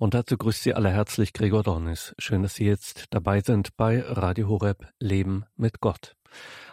Und 0.00 0.14
dazu 0.14 0.38
grüßt 0.38 0.62
Sie 0.62 0.72
alle 0.72 0.88
herzlich 0.88 1.34
Gregor 1.34 1.62
Dornis. 1.62 2.14
Schön, 2.16 2.42
dass 2.42 2.54
Sie 2.54 2.64
jetzt 2.64 3.04
dabei 3.10 3.42
sind 3.42 3.76
bei 3.76 4.00
Radio 4.00 4.48
Horeb 4.48 4.88
Leben 4.98 5.44
mit 5.56 5.80
Gott. 5.80 6.16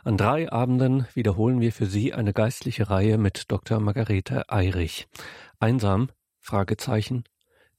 An 0.06 0.16
drei 0.16 0.50
Abenden 0.50 1.08
wiederholen 1.14 1.59
wir 1.59 1.74
für 1.74 1.87
Sie 1.87 2.13
eine 2.13 2.32
geistliche 2.32 2.90
Reihe 2.90 3.17
mit 3.17 3.51
Dr. 3.51 3.82
Margarete 3.82 4.50
Eirich. 4.50 5.09
Einsam? 5.59 6.08
Fragezeichen. 6.40 7.25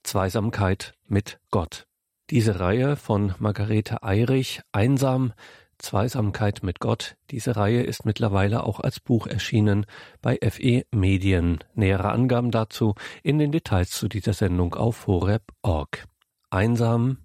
Zweisamkeit 0.02 0.92
mit 1.06 1.40
Gott. 1.50 1.86
Diese 2.28 2.60
Reihe 2.60 2.96
von 2.96 3.34
Margarete 3.38 4.02
Eirich, 4.02 4.60
Einsam, 4.72 5.32
Zweisamkeit 5.78 6.62
mit 6.62 6.80
Gott. 6.80 7.16
Diese 7.30 7.56
Reihe 7.56 7.82
ist 7.82 8.04
mittlerweile 8.04 8.64
auch 8.64 8.80
als 8.80 9.00
Buch 9.00 9.26
erschienen 9.26 9.86
bei 10.20 10.38
FE 10.42 10.84
Medien. 10.90 11.58
Nähere 11.74 12.10
Angaben 12.10 12.50
dazu 12.50 12.94
in 13.22 13.38
den 13.38 13.52
Details 13.52 13.90
zu 13.90 14.08
dieser 14.08 14.32
Sendung 14.32 14.74
auf 14.74 15.06
horeb.org. 15.06 16.06
Einsam, 16.50 17.18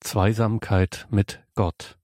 Zweisamkeit 0.00 1.06
mit 1.10 1.42
Gott. 1.54 1.98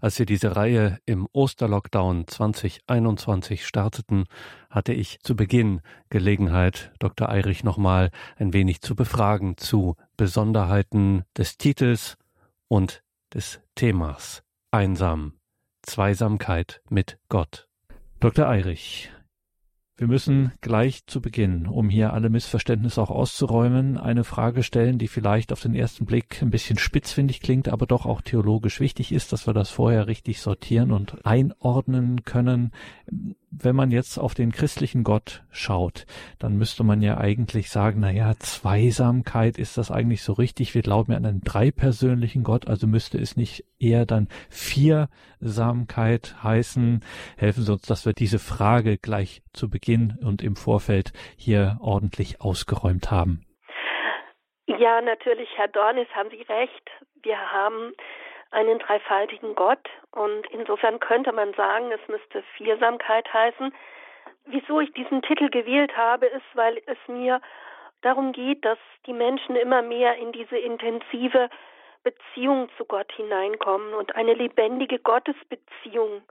Als 0.00 0.18
wir 0.18 0.26
diese 0.26 0.54
Reihe 0.54 0.98
im 1.06 1.26
Osterlockdown 1.32 2.26
2021 2.26 3.66
starteten, 3.66 4.26
hatte 4.68 4.92
ich 4.92 5.20
zu 5.22 5.34
Beginn 5.34 5.80
Gelegenheit, 6.10 6.92
Dr. 6.98 7.28
Eirich 7.28 7.64
nochmal 7.64 8.10
ein 8.36 8.52
wenig 8.52 8.82
zu 8.82 8.94
befragen 8.94 9.56
zu 9.56 9.96
Besonderheiten 10.16 11.24
des 11.36 11.56
Titels 11.56 12.18
und 12.68 13.02
des 13.32 13.60
Themas 13.74 14.43
einsam, 14.74 15.34
Zweisamkeit 15.82 16.82
mit 16.90 17.18
Gott. 17.28 17.68
Dr. 18.18 18.48
Eirich, 18.48 19.12
wir 19.96 20.08
müssen 20.08 20.50
gleich 20.62 21.06
zu 21.06 21.20
Beginn, 21.20 21.68
um 21.68 21.88
hier 21.88 22.12
alle 22.12 22.28
Missverständnisse 22.28 23.00
auch 23.00 23.10
auszuräumen, 23.10 23.96
eine 23.96 24.24
Frage 24.24 24.64
stellen, 24.64 24.98
die 24.98 25.06
vielleicht 25.06 25.52
auf 25.52 25.60
den 25.60 25.76
ersten 25.76 26.06
Blick 26.06 26.42
ein 26.42 26.50
bisschen 26.50 26.76
spitzfindig 26.76 27.40
klingt, 27.40 27.68
aber 27.68 27.86
doch 27.86 28.04
auch 28.04 28.20
theologisch 28.20 28.80
wichtig 28.80 29.12
ist, 29.12 29.32
dass 29.32 29.46
wir 29.46 29.54
das 29.54 29.70
vorher 29.70 30.08
richtig 30.08 30.40
sortieren 30.40 30.90
und 30.90 31.24
einordnen 31.24 32.24
können 32.24 32.72
wenn 33.62 33.76
man 33.76 33.90
jetzt 33.90 34.18
auf 34.18 34.34
den 34.34 34.52
christlichen 34.52 35.04
Gott 35.04 35.42
schaut, 35.50 36.06
dann 36.38 36.56
müsste 36.56 36.84
man 36.84 37.02
ja 37.02 37.18
eigentlich 37.18 37.70
sagen, 37.70 38.00
na 38.00 38.10
ja, 38.10 38.34
Zweisamkeit 38.38 39.58
ist 39.58 39.78
das 39.78 39.90
eigentlich 39.90 40.22
so 40.22 40.32
richtig. 40.32 40.74
Wir 40.74 40.82
glauben 40.82 41.12
ja 41.12 41.18
an 41.18 41.26
einen 41.26 41.40
dreipersönlichen 41.40 42.42
Gott, 42.42 42.66
also 42.68 42.86
müsste 42.86 43.18
es 43.18 43.36
nicht 43.36 43.64
eher 43.78 44.06
dann 44.06 44.28
Viersamkeit 44.50 46.36
heißen. 46.42 47.04
Helfen 47.36 47.62
Sie 47.62 47.72
uns, 47.72 47.82
dass 47.82 48.06
wir 48.06 48.12
diese 48.12 48.38
Frage 48.38 48.98
gleich 48.98 49.42
zu 49.52 49.70
Beginn 49.70 50.18
und 50.22 50.42
im 50.42 50.56
Vorfeld 50.56 51.12
hier 51.36 51.78
ordentlich 51.80 52.40
ausgeräumt 52.40 53.10
haben. 53.10 53.44
Ja, 54.66 55.00
natürlich, 55.02 55.48
Herr 55.56 55.68
Dornis, 55.68 56.08
haben 56.14 56.30
Sie 56.30 56.42
recht. 56.42 56.90
Wir 57.22 57.38
haben 57.38 57.92
einen 58.54 58.78
dreifaltigen 58.78 59.54
Gott. 59.54 59.88
Und 60.12 60.46
insofern 60.50 61.00
könnte 61.00 61.32
man 61.32 61.52
sagen, 61.54 61.90
es 61.92 62.08
müsste 62.08 62.42
Viersamkeit 62.56 63.30
heißen. 63.32 63.74
Wieso 64.46 64.80
ich 64.80 64.92
diesen 64.92 65.22
Titel 65.22 65.50
gewählt 65.50 65.96
habe, 65.96 66.26
ist, 66.26 66.46
weil 66.54 66.80
es 66.86 66.98
mir 67.08 67.40
darum 68.02 68.32
geht, 68.32 68.64
dass 68.64 68.78
die 69.06 69.12
Menschen 69.12 69.56
immer 69.56 69.82
mehr 69.82 70.16
in 70.16 70.32
diese 70.32 70.58
intensive 70.58 71.50
Beziehung 72.02 72.68
zu 72.76 72.84
Gott 72.84 73.10
hineinkommen 73.12 73.94
und 73.94 74.14
eine 74.14 74.34
lebendige 74.34 74.98
Gottesbeziehung 74.98 76.22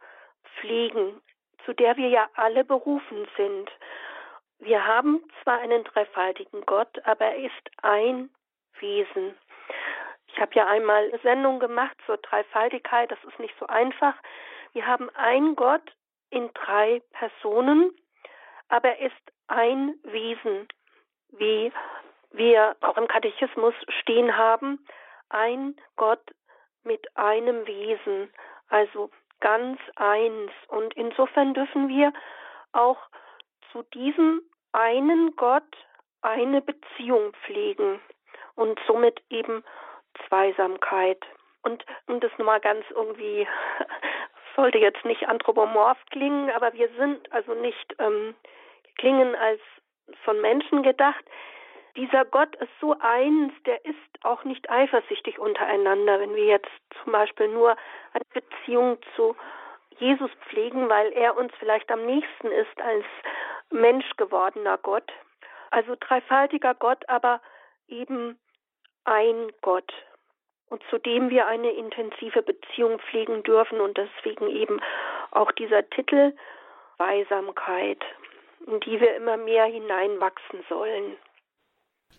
pflegen, 0.59 1.19
zu 1.65 1.73
der 1.73 1.97
wir 1.97 2.09
ja 2.09 2.29
alle 2.35 2.63
berufen 2.63 3.27
sind. 3.35 3.71
Wir 4.59 4.85
haben 4.85 5.21
zwar 5.41 5.59
einen 5.59 5.83
dreifaltigen 5.83 6.61
Gott, 6.65 7.03
aber 7.05 7.25
er 7.25 7.37
ist 7.37 7.71
ein 7.81 8.29
Wesen. 8.79 9.35
Ich 10.33 10.41
habe 10.41 10.51
ja 10.55 10.65
einmal 10.67 11.09
eine 11.09 11.19
Sendung 11.19 11.59
gemacht 11.59 11.95
zur 12.05 12.17
Dreifaltigkeit, 12.17 13.11
das 13.11 13.23
ist 13.23 13.39
nicht 13.39 13.53
so 13.59 13.67
einfach. 13.67 14.15
Wir 14.73 14.87
haben 14.87 15.09
einen 15.11 15.55
Gott 15.55 15.95
in 16.31 16.49
drei 16.53 17.01
Personen, 17.11 17.91
aber 18.67 18.89
er 18.89 19.07
ist 19.07 19.33
ein 19.47 19.93
Wesen, 20.03 20.67
wie 21.29 21.71
wir 22.31 22.75
auch 22.81 22.97
im 22.97 23.07
Katechismus 23.07 23.75
stehen 24.01 24.35
haben, 24.35 24.83
ein 25.29 25.75
Gott 25.95 26.33
mit 26.83 27.15
einem 27.15 27.67
Wesen, 27.67 28.33
also 28.69 29.11
ganz 29.39 29.79
eins. 29.95 30.51
Und 30.67 30.95
insofern 30.95 31.53
dürfen 31.53 31.89
wir 31.89 32.11
auch 32.71 32.97
zu 33.71 33.83
diesem 33.93 34.41
einen 34.71 35.35
Gott 35.35 35.77
eine 36.23 36.61
Beziehung 36.61 37.33
pflegen 37.45 38.01
und 38.55 38.79
somit 38.87 39.21
eben 39.29 39.63
Zweisamkeit. 40.27 41.23
Und 41.63 41.85
um 42.07 42.19
das 42.19 42.31
nochmal 42.37 42.59
ganz 42.59 42.85
irgendwie, 42.89 43.47
sollte 44.55 44.77
jetzt 44.77 45.03
nicht 45.05 45.27
anthropomorph 45.27 46.03
klingen, 46.11 46.49
aber 46.51 46.73
wir 46.73 46.89
sind 46.97 47.31
also 47.31 47.53
nicht, 47.53 47.95
ähm, 47.99 48.35
klingen 48.97 49.35
als 49.35 49.61
von 50.23 50.39
Menschen 50.41 50.83
gedacht. 50.83 51.23
Dieser 51.95 52.25
Gott 52.25 52.55
ist 52.57 52.71
so 52.81 52.95
eins, 52.99 53.53
der 53.65 53.83
ist 53.85 53.95
auch 54.23 54.43
nicht 54.43 54.69
eifersüchtig 54.69 55.39
untereinander, 55.39 56.19
wenn 56.19 56.35
wir 56.35 56.45
jetzt 56.45 56.71
zum 57.03 57.13
Beispiel 57.13 57.47
nur 57.49 57.75
eine 58.13 58.25
Beziehung 58.33 58.97
zu 59.15 59.35
Jesus 59.99 60.31
pflegen, 60.49 60.89
weil 60.89 61.11
er 61.13 61.37
uns 61.37 61.53
vielleicht 61.59 61.91
am 61.91 62.05
nächsten 62.05 62.47
ist 62.47 62.81
als 62.81 63.05
Mensch 63.69 64.09
gewordener 64.17 64.77
Gott. 64.79 65.11
Also 65.69 65.95
dreifaltiger 65.99 66.73
Gott, 66.73 67.07
aber 67.09 67.41
eben 67.87 68.39
ein 69.05 69.51
Gott 69.61 69.91
und 70.69 70.81
zu 70.89 70.97
dem 70.97 71.29
wir 71.29 71.47
eine 71.47 71.71
intensive 71.71 72.41
Beziehung 72.41 72.99
pflegen 72.99 73.43
dürfen 73.43 73.79
und 73.79 73.97
deswegen 73.97 74.47
eben 74.49 74.79
auch 75.31 75.51
dieser 75.51 75.87
Titel 75.89 76.33
Weisamkeit, 76.97 77.99
in 78.67 78.79
die 78.79 78.99
wir 78.99 79.15
immer 79.15 79.37
mehr 79.37 79.65
hineinwachsen 79.65 80.63
sollen. 80.69 81.17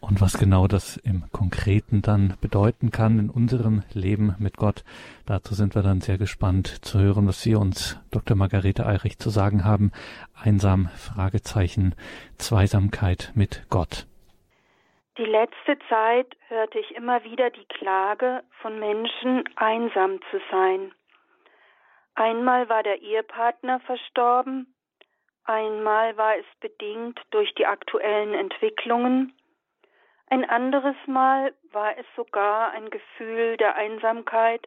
Und 0.00 0.20
was 0.20 0.38
genau 0.38 0.66
das 0.66 0.98
im 0.98 1.24
Konkreten 1.32 2.02
dann 2.02 2.36
bedeuten 2.40 2.90
kann 2.90 3.18
in 3.18 3.30
unserem 3.30 3.82
Leben 3.92 4.34
mit 4.38 4.56
Gott, 4.56 4.84
dazu 5.24 5.54
sind 5.54 5.74
wir 5.74 5.82
dann 5.82 6.00
sehr 6.00 6.18
gespannt 6.18 6.84
zu 6.84 6.98
hören, 6.98 7.26
was 7.26 7.42
Sie 7.42 7.54
uns, 7.54 7.98
Dr. 8.10 8.36
Margarete 8.36 8.84
Eirich, 8.84 9.18
zu 9.18 9.30
sagen 9.30 9.64
haben. 9.64 9.92
Einsam, 10.34 10.88
Fragezeichen, 10.96 11.94
Zweisamkeit 12.36 13.32
mit 13.34 13.64
Gott. 13.70 14.06
Die 15.16 15.24
letzte 15.24 15.78
Zeit 15.88 16.36
hörte 16.48 16.78
ich 16.78 16.94
immer 16.94 17.22
wieder 17.24 17.50
die 17.50 17.66
Klage 17.66 18.42
von 18.60 18.78
Menschen, 18.80 19.44
einsam 19.56 20.20
zu 20.30 20.40
sein. 20.50 20.92
Einmal 22.14 22.68
war 22.68 22.82
der 22.82 23.00
Ehepartner 23.00 23.80
verstorben, 23.80 24.74
einmal 25.44 26.16
war 26.16 26.36
es 26.36 26.46
bedingt 26.60 27.20
durch 27.30 27.54
die 27.54 27.66
aktuellen 27.66 28.34
Entwicklungen, 28.34 29.32
ein 30.34 30.48
anderes 30.48 30.96
Mal 31.06 31.54
war 31.70 31.96
es 31.98 32.06
sogar 32.16 32.70
ein 32.72 32.90
Gefühl 32.90 33.56
der 33.56 33.76
Einsamkeit 33.76 34.66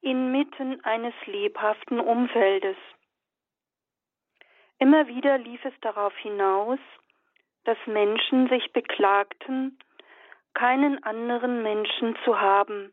inmitten 0.00 0.84
eines 0.84 1.14
lebhaften 1.26 1.98
Umfeldes. 1.98 2.76
Immer 4.78 5.06
wieder 5.06 5.38
lief 5.38 5.64
es 5.64 5.74
darauf 5.80 6.16
hinaus, 6.18 6.78
dass 7.64 7.78
Menschen 7.86 8.48
sich 8.48 8.72
beklagten, 8.72 9.78
keinen 10.54 11.02
anderen 11.02 11.62
Menschen 11.62 12.16
zu 12.24 12.40
haben, 12.40 12.92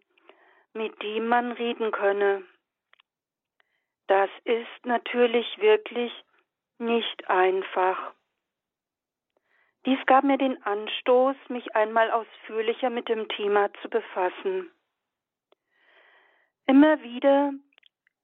mit 0.74 1.02
dem 1.02 1.28
man 1.28 1.52
reden 1.52 1.92
könne. 1.92 2.44
Das 4.08 4.30
ist 4.44 4.86
natürlich 4.86 5.46
wirklich 5.60 6.12
nicht 6.78 7.30
einfach. 7.30 8.14
Dies 9.86 10.00
gab 10.06 10.24
mir 10.24 10.38
den 10.38 10.62
Anstoß, 10.64 11.36
mich 11.50 11.76
einmal 11.76 12.12
ausführlicher 12.12 12.90
mit 12.90 13.10
dem 13.10 13.28
Thema 13.30 13.72
zu 13.82 13.90
befassen. 13.90 14.72
Immer 16.66 17.02
wieder 17.02 17.54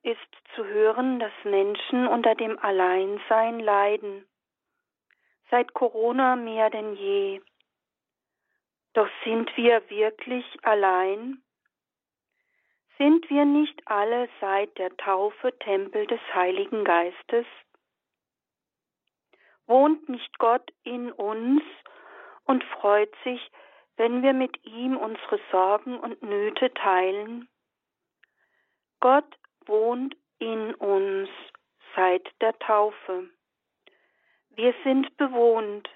ist 0.04 0.20
zu 0.56 0.66
hören, 0.66 1.20
dass 1.20 1.32
Menschen 1.44 2.08
unter 2.08 2.36
dem 2.36 2.60
Alleinsein 2.60 3.60
leiden 3.60 4.26
seit 5.50 5.74
Corona 5.74 6.36
mehr 6.36 6.70
denn 6.70 6.96
je. 6.96 7.42
Doch 8.94 9.10
sind 9.24 9.56
wir 9.58 9.90
wirklich 9.90 10.46
allein? 10.64 11.44
Sind 12.98 13.30
wir 13.30 13.44
nicht 13.44 13.82
alle 13.88 14.30
seit 14.40 14.78
der 14.78 14.96
Taufe 14.96 15.58
Tempel 15.60 16.08
des 16.08 16.22
Heiligen 16.34 16.86
Geistes? 16.86 17.46
Wohnt 19.68 20.08
nicht 20.08 20.38
Gott 20.40 20.72
in 20.84 21.12
uns 21.12 21.62
und 22.46 22.64
freut 22.64 23.14
sich, 23.24 23.52
wenn 23.98 24.24
wir 24.24 24.34
mit 24.34 24.64
ihm 24.66 24.96
unsere 24.96 25.40
Sorgen 25.52 26.00
und 26.00 26.22
Nöte 26.22 26.74
teilen? 26.74 27.50
Gott 29.02 29.38
wohnt 29.66 30.16
in 30.40 30.74
uns 30.76 31.30
seit 31.96 32.30
der 32.42 32.58
Taufe. 32.60 33.30
Wir 34.56 34.74
sind 34.86 35.18
bewohnt. 35.18 35.90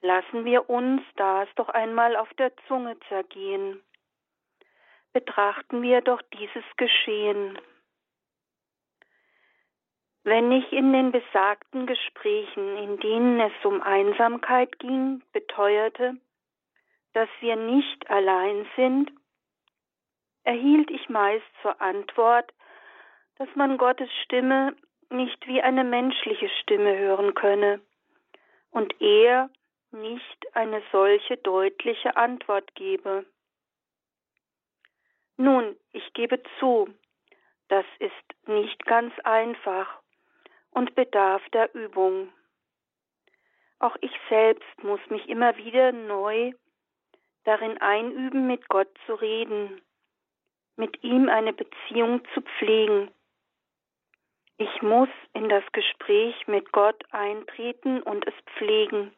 Lassen 0.00 0.46
wir 0.46 0.70
uns 0.70 1.02
das 1.16 1.48
doch 1.56 1.68
einmal 1.68 2.16
auf 2.16 2.32
der 2.34 2.56
Zunge 2.68 2.98
zergehen. 3.08 3.82
Betrachten 5.12 5.82
wir 5.82 6.00
doch 6.00 6.22
dieses 6.38 6.64
Geschehen. 6.78 7.58
Wenn 10.24 10.50
ich 10.52 10.72
in 10.72 10.92
den 10.92 11.12
besagten 11.12 11.86
Gesprächen, 11.86 12.76
in 12.78 12.98
denen 12.98 13.40
es 13.40 13.64
um 13.64 13.82
Einsamkeit 13.82 14.78
ging, 14.78 15.22
beteuerte, 15.32 16.16
dass 17.12 17.28
wir 17.40 17.56
nicht 17.56 18.08
allein 18.10 18.66
sind, 18.74 19.12
erhielt 20.44 20.90
ich 20.90 21.08
meist 21.10 21.46
zur 21.60 21.80
Antwort, 21.80 22.52
dass 23.36 23.48
man 23.54 23.76
Gottes 23.76 24.10
Stimme 24.24 24.74
nicht 25.10 25.46
wie 25.46 25.62
eine 25.62 25.84
menschliche 25.84 26.48
Stimme 26.60 26.96
hören 26.96 27.34
könne 27.34 27.80
und 28.70 29.00
er 29.00 29.50
nicht 29.92 30.56
eine 30.56 30.82
solche 30.92 31.36
deutliche 31.36 32.16
Antwort 32.16 32.74
gebe. 32.74 33.24
Nun, 35.36 35.76
ich 35.92 36.12
gebe 36.14 36.42
zu, 36.58 36.88
das 37.68 37.84
ist 37.98 38.48
nicht 38.48 38.84
ganz 38.86 39.12
einfach 39.24 40.00
und 40.70 40.94
bedarf 40.94 41.42
der 41.50 41.74
Übung. 41.74 42.32
Auch 43.78 43.96
ich 44.00 44.12
selbst 44.28 44.82
muss 44.82 45.00
mich 45.10 45.28
immer 45.28 45.56
wieder 45.56 45.92
neu 45.92 46.52
darin 47.44 47.78
einüben, 47.78 48.46
mit 48.46 48.68
Gott 48.68 48.88
zu 49.06 49.14
reden, 49.14 49.80
mit 50.76 51.02
ihm 51.02 51.28
eine 51.28 51.52
Beziehung 51.52 52.22
zu 52.34 52.42
pflegen. 52.42 53.10
Ich 54.58 54.80
muss 54.80 55.10
in 55.34 55.50
das 55.50 55.64
Gespräch 55.72 56.46
mit 56.46 56.72
Gott 56.72 57.02
eintreten 57.12 58.02
und 58.02 58.26
es 58.26 58.34
pflegen. 58.54 59.14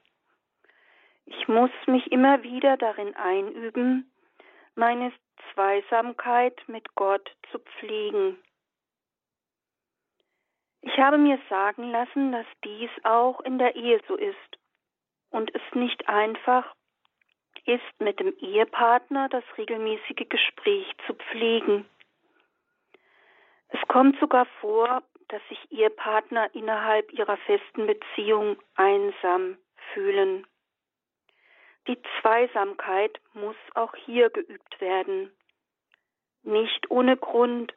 Ich 1.27 1.47
muss 1.47 1.71
mich 1.87 2.11
immer 2.11 2.43
wieder 2.43 2.77
darin 2.77 3.15
einüben, 3.15 4.11
meine 4.75 5.13
Zweisamkeit 5.53 6.61
mit 6.67 6.95
Gott 6.97 7.31
zu 7.53 7.61
pflegen. 7.61 8.37
Ich 10.81 10.99
habe 10.99 11.19
mir 11.19 11.39
sagen 11.49 11.91
lassen, 11.91 12.33
dass 12.33 12.47
dies 12.65 12.91
auch 13.05 13.41
in 13.41 13.59
der 13.59 13.77
Ehe 13.77 14.01
so 14.09 14.17
ist 14.17 14.59
und 15.31 15.55
es 15.55 15.63
nicht 15.75 16.09
einfach 16.09 16.75
ist, 17.65 18.01
mit 18.01 18.19
dem 18.19 18.35
Ehepartner 18.39 19.29
das 19.29 19.45
regelmäßige 19.57 20.29
Gespräch 20.29 20.87
zu 21.07 21.15
pflegen. 21.15 21.89
Es 23.69 23.81
kommt 23.89 24.19
sogar 24.19 24.47
vor, 24.61 25.03
dass 25.29 25.43
sich 25.49 25.59
Ehepartner 25.71 26.55
innerhalb 26.55 27.13
ihrer 27.13 27.37
festen 27.39 27.87
Beziehung 27.87 28.57
einsam 28.75 29.59
fühlen. 29.93 30.47
Die 31.87 31.99
Zweisamkeit 32.21 33.19
muss 33.35 33.57
auch 33.75 33.95
hier 33.95 34.31
geübt 34.31 34.81
werden. 34.81 35.33
Nicht 36.43 36.91
ohne 36.91 37.17
Grund 37.17 37.73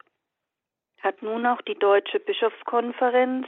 hat 1.00 1.22
nun 1.22 1.46
auch 1.46 1.60
die 1.62 1.78
Deutsche 1.78 2.20
Bischofskonferenz 2.20 3.46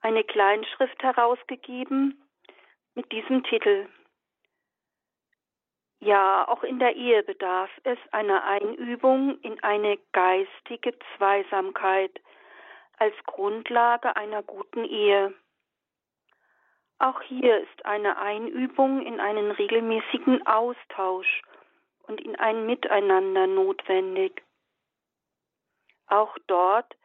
eine 0.00 0.22
Kleinschrift 0.22 1.02
herausgegeben 1.02 2.22
mit 2.94 3.10
diesem 3.10 3.42
Titel. 3.44 3.88
Ja, 5.98 6.46
auch 6.46 6.62
in 6.62 6.78
der 6.78 6.94
Ehe 6.94 7.22
bedarf 7.22 7.70
es 7.82 7.98
einer 8.12 8.44
Einübung 8.44 9.40
in 9.40 9.62
eine 9.62 9.98
geistige 10.12 10.94
Zweisamkeit 11.16 12.20
als 12.96 13.14
Grundlage 13.24 14.16
einer 14.16 14.42
guten 14.42 14.84
Ehe. 14.84 15.34
Auch 16.98 17.20
hier 17.22 17.58
ist 17.58 17.84
eine 17.84 18.16
Einübung 18.16 19.04
in 19.04 19.20
einen 19.20 19.50
regelmäßigen 19.50 20.46
Austausch 20.46 21.42
und 22.04 22.20
in 22.20 22.36
ein 22.36 22.66
Miteinander 22.66 23.46
notwendig. 23.46 24.42
Auch 26.06 26.36
dort 26.46 26.96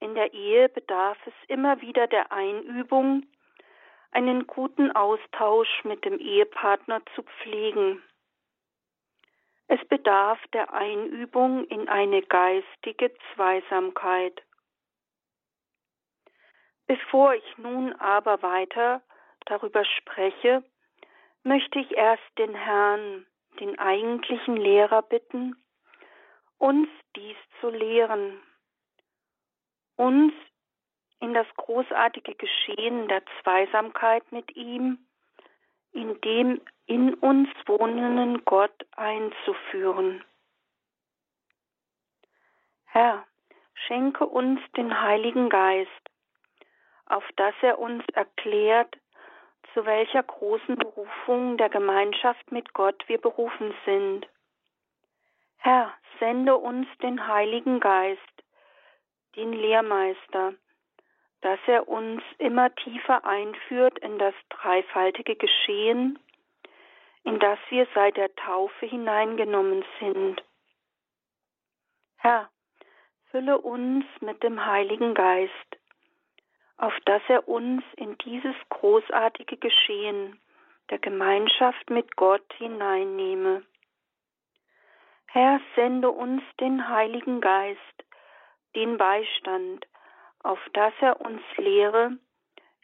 in 0.00 0.14
der 0.14 0.32
Ehe 0.32 0.68
bedarf 0.68 1.18
es 1.26 1.34
immer 1.48 1.80
wieder 1.80 2.06
der 2.06 2.32
Einübung, 2.32 3.26
einen 4.10 4.46
guten 4.46 4.90
Austausch 4.92 5.84
mit 5.84 6.04
dem 6.04 6.18
Ehepartner 6.18 7.02
zu 7.14 7.22
pflegen. 7.22 8.02
Es 9.68 9.84
bedarf 9.88 10.38
der 10.52 10.72
Einübung 10.72 11.66
in 11.66 11.88
eine 11.88 12.22
geistige 12.22 13.12
Zweisamkeit. 13.34 14.42
Bevor 16.86 17.34
ich 17.34 17.58
nun 17.58 17.92
aber 17.94 18.42
weiter 18.42 19.02
darüber 19.46 19.84
spreche, 19.84 20.62
möchte 21.42 21.78
ich 21.80 21.96
erst 21.96 22.22
den 22.38 22.54
Herrn, 22.54 23.26
den 23.60 23.78
eigentlichen 23.78 24.56
Lehrer, 24.56 25.02
bitten, 25.02 25.56
uns 26.58 26.88
dies 27.14 27.36
zu 27.60 27.70
lehren, 27.70 28.40
uns 29.96 30.32
in 31.20 31.34
das 31.34 31.46
großartige 31.56 32.34
Geschehen 32.34 33.08
der 33.08 33.22
Zweisamkeit 33.42 34.30
mit 34.32 34.54
ihm, 34.56 34.98
in 35.92 36.20
dem 36.20 36.60
in 36.86 37.14
uns 37.14 37.48
wohnenden 37.66 38.44
Gott 38.44 38.86
einzuführen. 38.92 40.22
Herr, 42.84 43.26
schenke 43.74 44.26
uns 44.26 44.60
den 44.76 45.00
Heiligen 45.00 45.48
Geist, 45.48 46.05
auf 47.06 47.24
dass 47.36 47.54
er 47.62 47.78
uns 47.78 48.04
erklärt, 48.14 48.96
zu 49.74 49.84
welcher 49.84 50.22
großen 50.22 50.76
Berufung 50.76 51.56
der 51.56 51.68
Gemeinschaft 51.68 52.50
mit 52.50 52.72
Gott 52.72 53.02
wir 53.08 53.20
berufen 53.20 53.74
sind. 53.84 54.26
Herr, 55.58 55.92
sende 56.18 56.56
uns 56.56 56.86
den 57.02 57.26
Heiligen 57.26 57.80
Geist, 57.80 58.20
den 59.36 59.52
Lehrmeister, 59.52 60.54
dass 61.42 61.58
er 61.66 61.88
uns 61.88 62.22
immer 62.38 62.74
tiefer 62.74 63.24
einführt 63.24 63.98
in 63.98 64.18
das 64.18 64.34
dreifaltige 64.48 65.36
Geschehen, 65.36 66.18
in 67.24 67.38
das 67.38 67.58
wir 67.68 67.86
seit 67.94 68.16
der 68.16 68.34
Taufe 68.36 68.86
hineingenommen 68.86 69.84
sind. 70.00 70.42
Herr, 72.16 72.48
fülle 73.30 73.58
uns 73.58 74.04
mit 74.20 74.42
dem 74.42 74.64
Heiligen 74.64 75.14
Geist, 75.14 75.75
auf 76.78 76.94
dass 77.04 77.22
er 77.28 77.48
uns 77.48 77.82
in 77.96 78.16
dieses 78.18 78.54
großartige 78.68 79.56
Geschehen 79.56 80.38
der 80.90 80.98
Gemeinschaft 80.98 81.90
mit 81.90 82.16
Gott 82.16 82.44
hineinnehme. 82.58 83.62
Herr, 85.26 85.60
sende 85.74 86.10
uns 86.10 86.42
den 86.60 86.88
Heiligen 86.88 87.40
Geist, 87.40 87.80
den 88.74 88.96
Beistand, 88.96 89.86
auf 90.42 90.60
dass 90.72 90.92
er 91.00 91.20
uns 91.20 91.42
lehre, 91.56 92.16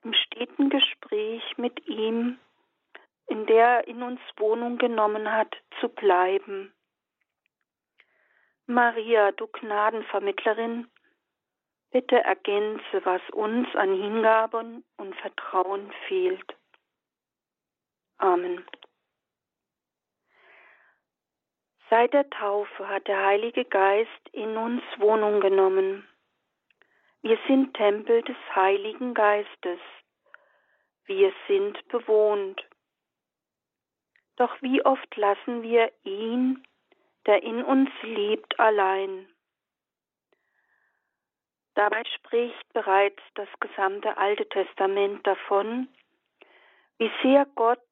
im 0.02 0.12
steten 0.14 0.68
Gespräch 0.68 1.42
mit 1.58 1.86
ihm, 1.86 2.38
in 3.28 3.46
der 3.46 3.66
er 3.66 3.88
in 3.88 4.02
uns 4.02 4.20
Wohnung 4.36 4.78
genommen 4.78 5.30
hat, 5.30 5.56
zu 5.80 5.88
bleiben. 5.88 6.72
Maria, 8.66 9.32
du 9.32 9.46
Gnadenvermittlerin, 9.46 10.88
Bitte 11.92 12.16
ergänze, 12.24 13.04
was 13.04 13.20
uns 13.32 13.68
an 13.76 13.94
Hingaben 13.94 14.82
und 14.96 15.14
Vertrauen 15.16 15.92
fehlt. 16.08 16.56
Amen. 18.16 18.64
Seit 21.90 22.14
der 22.14 22.30
Taufe 22.30 22.88
hat 22.88 23.06
der 23.08 23.22
Heilige 23.22 23.66
Geist 23.66 24.28
in 24.32 24.56
uns 24.56 24.82
Wohnung 24.96 25.40
genommen. 25.40 26.08
Wir 27.20 27.38
sind 27.46 27.74
Tempel 27.74 28.22
des 28.22 28.36
Heiligen 28.54 29.12
Geistes. 29.12 29.80
Wir 31.04 31.32
sind 31.46 31.86
bewohnt. 31.88 32.64
Doch 34.36 34.62
wie 34.62 34.82
oft 34.82 35.14
lassen 35.16 35.62
wir 35.62 35.92
ihn, 36.04 36.66
der 37.26 37.42
in 37.42 37.62
uns 37.62 37.90
lebt, 38.02 38.58
allein? 38.58 39.31
Dabei 41.74 42.02
spricht 42.16 42.72
bereits 42.72 43.22
das 43.34 43.48
gesamte 43.60 44.16
Alte 44.16 44.48
Testament 44.48 45.26
davon, 45.26 45.88
wie 46.98 47.10
sehr 47.22 47.46
Gott 47.54 47.82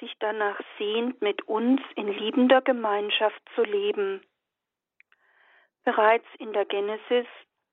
sich 0.00 0.12
danach 0.18 0.60
sehnt, 0.78 1.22
mit 1.22 1.42
uns 1.48 1.80
in 1.96 2.08
liebender 2.08 2.60
Gemeinschaft 2.60 3.40
zu 3.54 3.62
leben. 3.62 4.20
Bereits 5.84 6.26
in 6.38 6.52
der 6.52 6.64
Genesis 6.64 7.26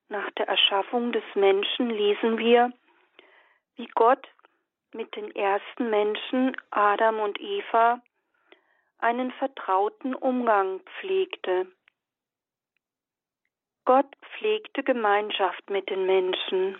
nach 0.08 0.30
der 0.32 0.48
Erschaffung 0.48 1.12
des 1.12 1.24
Menschen 1.36 1.89
lesen 1.89 2.38
wir, 2.38 2.72
wie 3.75 3.88
Gott 3.96 4.28
mit 4.94 5.16
den 5.16 5.36
ersten 5.36 5.89
Menschen 5.89 6.56
Adam 6.72 7.20
und 7.20 7.39
Eva 7.39 8.01
einen 9.00 9.32
vertrauten 9.34 10.16
Umgang 10.16 10.82
pflegte. 11.00 11.68
Gott 13.89 14.15
pflegte 14.22 14.84
Gemeinschaft 14.84 15.67
mit 15.72 15.89
den 15.89 16.05
Menschen. 16.05 16.79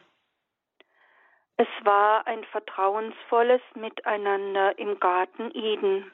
Es 1.58 1.68
war 1.82 2.28
ein 2.28 2.44
vertrauensvolles 2.44 3.64
Miteinander 3.74 4.78
im 4.78 5.00
Garten 5.00 5.50
Eden. 5.56 6.12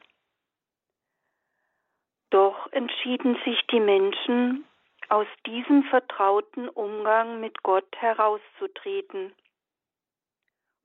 Doch 2.29 2.71
entschieden 2.71 3.37
sich 3.43 3.61
die 3.67 3.81
Menschen, 3.81 4.63
aus 5.09 5.27
diesem 5.45 5.83
vertrauten 5.83 6.69
Umgang 6.69 7.41
mit 7.41 7.61
Gott 7.61 7.93
herauszutreten. 7.97 9.35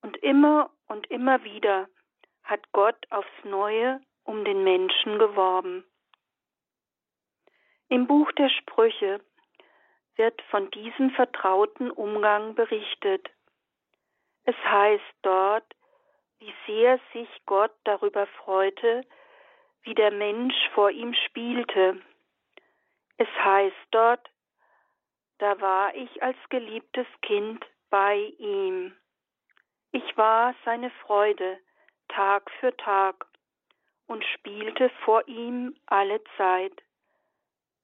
Und 0.03 0.17
immer 0.25 0.71
und 0.89 1.09
immer 1.09 1.45
wieder 1.45 1.89
hat 2.43 2.73
Gott 2.73 2.99
aufs 3.11 3.45
neue 3.45 4.01
um 4.25 4.45
den 4.45 4.65
Menschen 4.65 5.21
geworben. 5.21 5.85
Im 7.89 8.09
Buch 8.09 8.33
der 8.33 8.49
Sprüche 8.49 9.21
wird 10.21 10.43
von 10.51 10.71
diesem 10.73 11.11
vertrauten 11.13 11.91
Umgang 11.91 12.55
berichtet. 12.55 13.31
Es 14.45 14.55
heißt 14.67 15.15
dort, 15.23 15.65
wie 16.41 16.53
sehr 16.67 17.01
sich 17.15 17.29
Gott 17.47 17.73
darüber 17.85 18.27
freute, 18.27 19.01
wie 19.83 19.95
der 19.95 20.11
Mensch 20.11 20.55
vor 20.75 20.91
ihm 20.91 21.15
spielte. 21.15 22.03
Es 23.17 23.29
heißt 23.43 23.87
dort, 23.93 24.29
da 25.39 25.59
war 25.59 25.95
ich 25.95 26.23
als 26.23 26.37
geliebtes 26.51 27.07
Kind 27.23 27.65
bei 27.89 28.17
ihm. 28.37 28.95
Ich 29.93 30.19
war 30.19 30.55
seine 30.67 30.91
Freude 31.07 31.59
Tag 32.09 32.51
für 32.61 32.77
Tag 32.77 33.27
und 34.07 34.23
spielte 34.35 34.91
vor 35.03 35.27
ihm 35.27 35.75
alle 35.87 36.23
Zeit. 36.37 36.75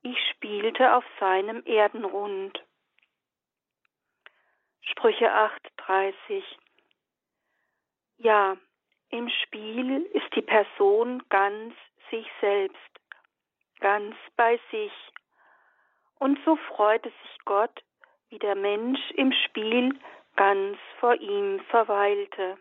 Ich 0.02 0.16
spielte 0.30 0.94
auf 0.94 1.04
seinem 1.18 1.64
Erdenrund. 1.64 2.62
Sprüche 4.82 5.30
8,30 5.30 6.42
Ja, 8.18 8.56
im 9.10 9.28
Spiel 9.28 10.02
ist 10.12 10.34
die 10.34 10.42
Person 10.42 11.22
ganz 11.28 11.74
sich 12.10 12.26
selbst, 12.40 13.00
ganz 13.80 14.16
bei 14.36 14.60
sich. 14.70 14.92
Und 16.18 16.38
so 16.44 16.56
freute 16.56 17.08
sich 17.08 17.38
Gott, 17.44 17.82
wie 18.28 18.38
der 18.38 18.54
Mensch 18.54 19.10
im 19.12 19.32
Spiel 19.32 19.98
ganz 20.36 20.78
vor 20.98 21.14
ihm 21.14 21.60
verweilte. 21.70 22.58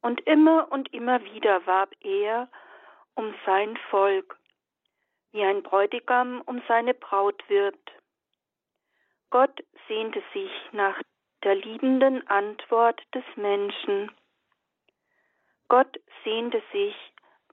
Und 0.00 0.20
immer 0.26 0.70
und 0.72 0.92
immer 0.92 1.22
wieder 1.24 1.64
warb 1.66 1.94
er 2.00 2.48
um 3.14 3.34
sein 3.46 3.76
Volk, 3.90 4.38
wie 5.32 5.42
ein 5.44 5.62
Bräutigam 5.62 6.42
um 6.42 6.62
seine 6.68 6.94
Braut 6.94 7.42
wirbt. 7.48 7.92
Gott 9.30 9.64
sehnte 9.88 10.22
sich 10.32 10.50
nach 10.72 11.00
der 11.42 11.54
liebenden 11.54 12.26
Antwort 12.28 13.02
des 13.14 13.24
Menschen. 13.36 14.12
Gott 15.68 15.98
sehnte 16.22 16.62
sich 16.70 16.94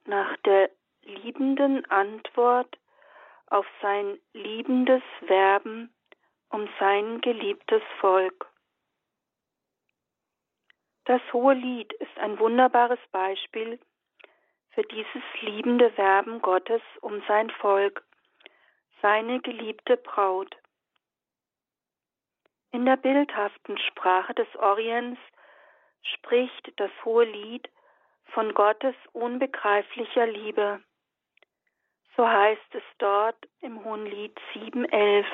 nach 0.06 0.36
der 0.46 0.70
liebenden 1.04 1.86
Antwort 1.90 2.78
auf 3.48 3.66
sein 3.82 4.20
liebendes 4.34 5.02
Werben 5.22 5.94
um 6.50 6.68
sein 6.80 7.22
geliebtes 7.22 7.82
Volk. 8.00 8.48
Das 11.06 11.22
hohe 11.34 11.54
Lied 11.54 11.92
ist 11.94 12.18
ein 12.20 12.38
wunderbares 12.40 13.00
Beispiel 13.12 13.80
für 14.72 14.84
dieses 14.84 15.24
liebende 15.42 15.96
Werben 15.98 16.42
Gottes 16.42 16.82
um 17.02 17.22
sein 17.28 17.50
Volk, 17.50 18.04
seine 19.02 19.40
geliebte 19.42 19.98
Braut. 19.98 20.56
In 22.72 22.86
der 22.86 22.98
bildhaften 22.98 23.78
Sprache 23.78 24.34
des 24.36 24.48
Orients 24.56 25.20
spricht 26.02 26.72
das 26.78 26.92
hohe 27.04 27.26
Lied 27.26 27.70
von 28.26 28.54
Gottes 28.54 28.96
unbegreiflicher 29.14 30.28
Liebe. 30.28 30.82
So 32.16 32.28
heißt 32.28 32.76
es 32.76 32.84
dort 32.98 33.48
im 33.62 33.84
Hohen 33.84 34.06
Lied 34.06 34.38
7.11. 34.54 35.26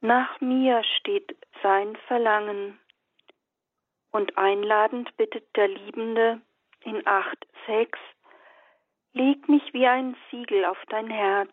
Nach 0.00 0.40
mir 0.40 0.82
steht 0.98 1.36
sein 1.62 1.96
Verlangen. 2.06 2.78
Und 4.10 4.36
einladend 4.36 5.16
bittet 5.16 5.44
der 5.56 5.68
Liebende 5.68 6.40
in 6.86 7.02
8.6, 7.02 7.88
leg 9.12 9.48
mich 9.48 9.74
wie 9.74 9.86
ein 9.86 10.16
Siegel 10.30 10.64
auf 10.64 10.78
dein 10.88 11.10
Herz, 11.10 11.52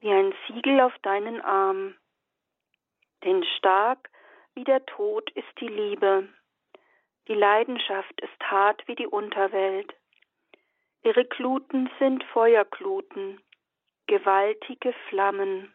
wie 0.00 0.10
ein 0.10 0.34
Siegel 0.46 0.80
auf 0.80 0.96
deinen 1.02 1.40
Arm. 1.40 1.96
Denn 3.24 3.42
stark 3.56 4.10
wie 4.54 4.64
der 4.64 4.84
Tod 4.84 5.30
ist 5.30 5.48
die 5.58 5.68
Liebe, 5.68 6.28
die 7.28 7.34
Leidenschaft 7.34 8.20
ist 8.20 8.40
hart 8.42 8.86
wie 8.86 8.94
die 8.94 9.06
Unterwelt. 9.06 9.92
Ihre 11.02 11.24
Gluten 11.24 11.90
sind 11.98 12.22
Feuergluten, 12.24 13.40
gewaltige 14.06 14.92
Flammen. 15.08 15.74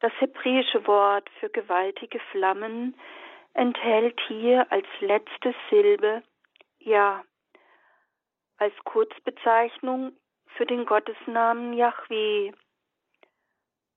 Das 0.00 0.12
hebräische 0.20 0.86
Wort 0.86 1.28
für 1.40 1.48
gewaltige 1.48 2.20
Flammen 2.30 2.94
enthält 3.54 4.20
hier 4.28 4.70
als 4.70 4.86
letzte 5.00 5.54
Silbe 5.70 6.22
Ja, 6.88 7.22
als 8.56 8.72
Kurzbezeichnung 8.84 10.16
für 10.56 10.64
den 10.64 10.86
Gottesnamen 10.86 11.74
Yahweh. 11.74 12.52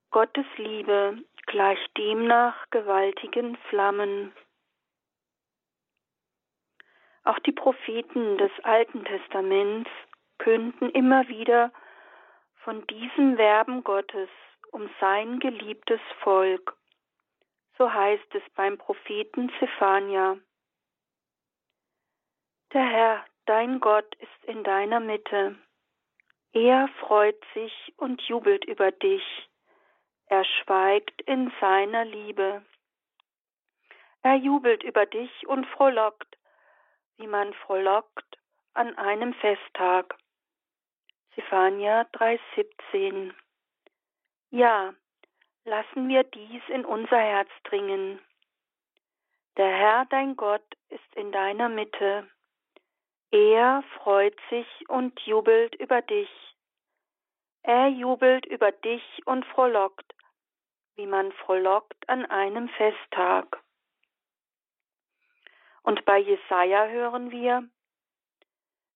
Gottes 0.10 0.46
Liebe 0.58 1.24
gleicht 1.46 1.98
demnach 1.98 2.70
gewaltigen 2.70 3.56
Flammen. 3.70 4.36
Auch 7.24 7.40
die 7.40 7.54
Propheten 7.54 8.38
des 8.38 8.52
Alten 8.64 9.06
Testaments 9.06 9.90
künden 10.38 10.90
immer 10.90 11.26
wieder 11.30 11.72
von 12.56 12.86
diesem 12.88 13.38
Werben 13.38 13.86
Gottes 13.86 14.28
um 14.74 14.90
sein 15.00 15.40
geliebtes 15.40 16.02
Volk. 16.20 16.76
So 17.78 17.90
heißt 17.90 18.36
es 18.36 18.44
beim 18.54 18.78
Propheten 18.78 19.50
Zephania. 19.60 20.38
Der 22.74 22.86
Herr, 22.86 23.26
dein 23.46 23.80
Gott, 23.80 24.16
ist 24.16 24.46
in 24.46 24.64
deiner 24.64 25.00
Mitte. 25.00 25.58
Er 26.54 26.88
freut 27.00 27.42
sich 27.54 27.94
und 27.98 28.22
jubelt 28.24 28.66
über 28.66 28.92
dich. 28.92 29.24
Er 30.28 30.46
schweigt 30.46 31.22
in 31.24 31.52
seiner 31.60 32.06
Liebe. 32.06 32.64
Er 34.24 34.36
jubelt 34.36 34.84
über 34.84 35.06
dich 35.06 35.48
und 35.48 35.66
frohlockt, 35.68 36.38
wie 37.18 37.28
man 37.28 37.54
frohlockt 37.54 38.38
an 38.74 38.98
einem 38.98 39.34
Festtag. 39.34 40.16
Zephania 41.36 42.04
3,17 42.14 43.34
ja, 44.52 44.94
lassen 45.64 46.10
wir 46.10 46.24
dies 46.26 46.62
in 46.68 46.84
unser 46.84 47.18
Herz 47.18 47.50
dringen. 47.64 48.20
Der 49.56 49.74
Herr 49.74 50.06
dein 50.10 50.36
Gott 50.36 50.76
ist 50.90 51.16
in 51.16 51.32
deiner 51.32 51.70
Mitte. 51.70 52.30
Er 53.32 53.82
freut 53.98 54.38
sich 54.50 54.68
und 54.90 55.18
jubelt 55.22 55.76
über 55.76 56.02
dich. 56.02 56.30
Er 57.64 57.88
jubelt 57.88 58.46
über 58.46 58.74
dich 58.74 59.04
und 59.26 59.46
frohlockt, 59.46 60.14
wie 60.96 61.06
man 61.06 61.32
frohlockt 61.32 62.10
an 62.10 62.26
einem 62.26 62.68
Festtag. 62.70 63.64
Und 65.84 66.04
bei 66.04 66.18
Jesaja 66.18 66.88
hören 66.88 67.32
wir, 67.32 67.68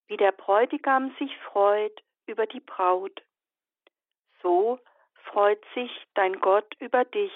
wie 0.07 0.17
der 0.17 0.33
Bräutigam 0.33 1.15
sich 1.17 1.35
freut 1.37 2.03
über 2.25 2.45
die 2.45 2.59
Braut. 2.59 3.23
So 4.41 4.79
freut 5.23 5.63
sich 5.73 5.91
dein 6.13 6.41
Gott 6.41 6.75
über 6.79 7.05
dich. 7.05 7.33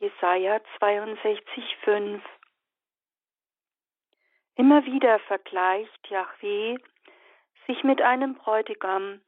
Jesaja 0.00 0.60
62, 0.78 1.76
5. 1.84 2.22
Immer 4.56 4.84
wieder 4.84 5.18
vergleicht 5.20 6.10
Yahweh 6.10 6.76
sich 7.66 7.84
mit 7.84 8.02
einem 8.02 8.34
Bräutigam, 8.34 9.20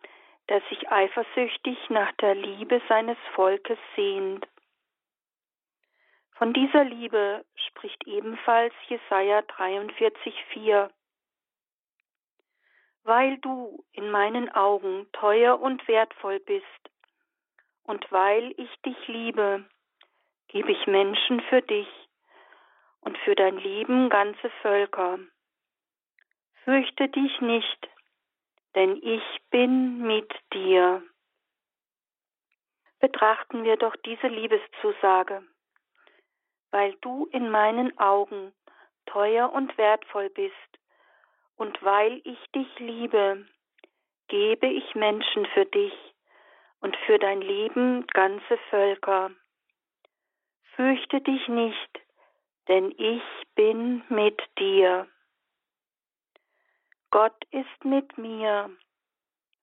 der 0.48 0.60
sich 0.68 0.90
eifersüchtig 0.90 1.78
nach 1.88 2.12
der 2.12 2.34
Liebe 2.34 2.82
seines 2.88 3.16
Volkes 3.34 3.78
sehnt. 3.96 4.46
Von 6.32 6.52
dieser 6.52 6.84
Liebe 6.84 7.44
spricht 7.54 8.06
ebenfalls 8.06 8.74
Jesaja 8.88 9.42
43, 9.42 10.34
4. 10.52 10.90
Weil 13.04 13.38
du 13.38 13.84
in 13.92 14.10
meinen 14.10 14.50
Augen 14.50 15.06
teuer 15.12 15.60
und 15.60 15.86
wertvoll 15.88 16.40
bist, 16.40 16.66
und 17.84 18.10
weil 18.10 18.54
ich 18.56 18.70
dich 18.82 18.96
liebe, 19.08 19.64
gebe 20.48 20.72
ich 20.72 20.86
Menschen 20.86 21.40
für 21.42 21.60
dich 21.60 21.88
und 23.04 23.16
für 23.18 23.34
dein 23.34 23.56
Leben 23.58 24.08
ganze 24.08 24.50
Völker. 24.62 25.18
Fürchte 26.64 27.08
dich 27.08 27.40
nicht, 27.40 27.88
denn 28.74 28.96
ich 29.02 29.22
bin 29.50 29.98
mit 29.98 30.32
dir. 30.52 31.02
Betrachten 33.00 33.64
wir 33.64 33.76
doch 33.76 33.94
diese 34.04 34.28
Liebeszusage. 34.28 35.42
Weil 36.70 36.94
du 37.02 37.26
in 37.26 37.50
meinen 37.50 37.96
Augen 37.98 38.52
teuer 39.06 39.52
und 39.52 39.76
wertvoll 39.78 40.30
bist, 40.30 40.54
und 41.56 41.80
weil 41.82 42.20
ich 42.24 42.38
dich 42.54 42.78
liebe, 42.78 43.46
gebe 44.28 44.66
ich 44.66 44.94
Menschen 44.94 45.46
für 45.46 45.66
dich 45.66 45.94
und 46.80 46.96
für 47.06 47.18
dein 47.18 47.40
Leben 47.40 48.06
ganze 48.08 48.58
Völker. 48.70 49.30
Fürchte 50.74 51.20
dich 51.20 51.46
nicht, 51.48 52.00
denn 52.68 52.90
ich 52.98 53.22
bin 53.54 54.02
mit 54.08 54.40
dir. 54.58 55.06
Gott 57.10 57.44
ist 57.50 57.84
mit 57.84 58.18
mir 58.18 58.70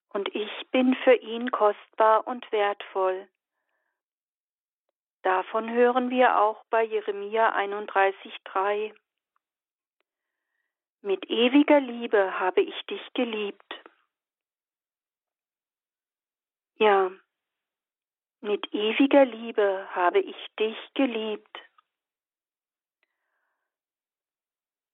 und 0.09 0.33
ich 0.35 0.51
bin 0.71 0.95
für 1.03 1.15
ihn 1.15 1.51
kostbar 1.51 2.25
und 2.27 2.49
wertvoll. 2.51 3.27
Davon 5.23 5.69
hören 5.69 6.09
wir 6.09 6.39
auch 6.39 6.63
bei 6.69 6.83
Jeremia 6.83 7.55
31,3. 7.55 8.93
Mit 11.01 11.29
ewiger 11.29 11.79
Liebe 11.79 12.39
habe 12.39 12.61
ich 12.61 12.79
dich 12.85 13.01
geliebt. 13.13 13.75
Ja, 16.77 17.11
mit 18.39 18.73
ewiger 18.73 19.25
Liebe 19.25 19.87
habe 19.93 20.19
ich 20.19 20.35
dich 20.57 20.77
geliebt. 20.95 21.59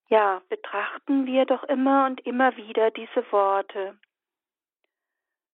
Ja, 0.08 0.42
betrachten 0.48 1.26
wir 1.26 1.44
doch 1.44 1.64
immer 1.64 2.06
und 2.06 2.20
immer 2.26 2.56
wieder 2.56 2.90
diese 2.90 3.30
Worte. 3.30 3.98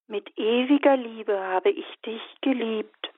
Mit 0.07 0.39
ewiger 0.39 0.97
Liebe 0.97 1.41
habe 1.41 1.71
ich 1.71 1.87
dich 2.03 2.23
geliebt. 2.41 3.13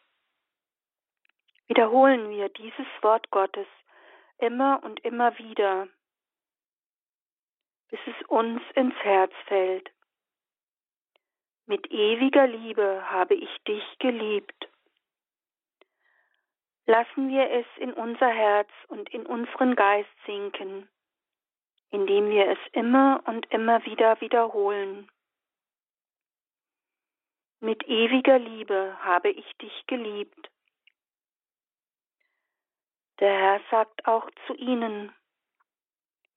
Wiederholen 1.66 2.31
wir 2.31 2.49
dieses 2.49 2.87
Wort 3.02 3.31
Gottes 3.31 3.66
immer 4.38 4.83
und 4.83 5.00
immer 5.00 5.37
wieder, 5.38 5.88
bis 7.88 8.00
es 8.07 8.26
uns 8.28 8.62
ins 8.75 8.95
Herz 9.02 9.33
fällt. 9.47 9.90
Mit 11.66 11.90
ewiger 11.90 12.47
Liebe 12.47 13.11
habe 13.11 13.35
ich 13.35 13.50
dich 13.64 13.83
geliebt. 13.99 14.69
Lassen 16.87 17.28
wir 17.28 17.50
es 17.50 17.66
in 17.78 17.93
unser 17.93 18.28
Herz 18.28 18.71
und 18.88 19.09
in 19.11 19.26
unseren 19.26 19.75
Geist 19.75 20.09
sinken, 20.25 20.88
indem 21.90 22.31
wir 22.31 22.50
es 22.50 22.59
immer 22.73 23.23
und 23.26 23.50
immer 23.52 23.85
wieder 23.85 24.21
wiederholen. 24.21 25.11
Mit 27.61 27.87
ewiger 27.88 28.38
Liebe 28.38 28.97
habe 29.00 29.31
ich 29.31 29.57
dich 29.57 29.87
geliebt. 29.87 30.50
Der 33.19 33.33
Herr 33.33 33.61
sagt 33.71 34.07
auch 34.07 34.28
zu 34.47 34.55
ihnen, 34.55 35.12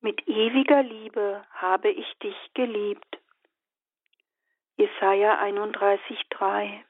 mit 0.02 0.26
ewiger 0.30 0.82
Liebe 0.82 1.46
habe 1.52 1.90
ich 1.90 2.18
dich 2.20 2.38
geliebt. 2.54 3.20
Jesaja 4.78 5.42
31,3 5.44 6.86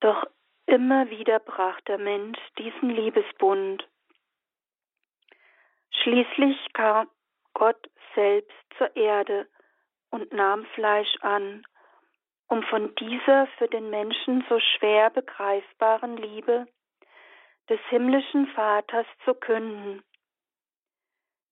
Doch 0.00 0.26
immer 0.66 1.08
wieder 1.08 1.38
brach 1.38 1.80
der 1.82 1.96
Mensch 1.96 2.38
diesen 2.58 2.90
Liebesbund. 2.90 3.88
Schließlich 6.02 6.72
kam 6.72 7.08
Gott 7.52 7.90
selbst 8.14 8.56
zur 8.78 8.94
Erde 8.96 9.46
und 10.10 10.32
nahm 10.32 10.64
Fleisch 10.74 11.14
an, 11.20 11.62
um 12.48 12.62
von 12.64 12.94
dieser 12.96 13.46
für 13.58 13.68
den 13.68 13.90
Menschen 13.90 14.44
so 14.48 14.58
schwer 14.58 15.10
begreifbaren 15.10 16.16
Liebe 16.16 16.66
des 17.68 17.80
himmlischen 17.88 18.48
Vaters 18.48 19.06
zu 19.24 19.34
künden. 19.34 20.02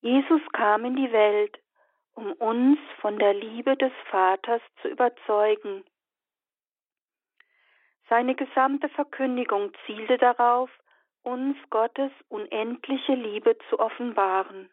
Jesus 0.00 0.40
kam 0.52 0.84
in 0.84 0.96
die 0.96 1.12
Welt, 1.12 1.58
um 2.14 2.32
uns 2.32 2.78
von 3.00 3.18
der 3.18 3.34
Liebe 3.34 3.76
des 3.76 3.92
Vaters 4.10 4.62
zu 4.80 4.88
überzeugen. 4.88 5.84
Seine 8.08 8.34
gesamte 8.34 8.88
Verkündigung 8.88 9.72
zielte 9.86 10.16
darauf, 10.16 10.70
uns 11.28 11.58
Gottes 11.68 12.10
unendliche 12.28 13.12
Liebe 13.12 13.58
zu 13.68 13.78
offenbaren. 13.78 14.70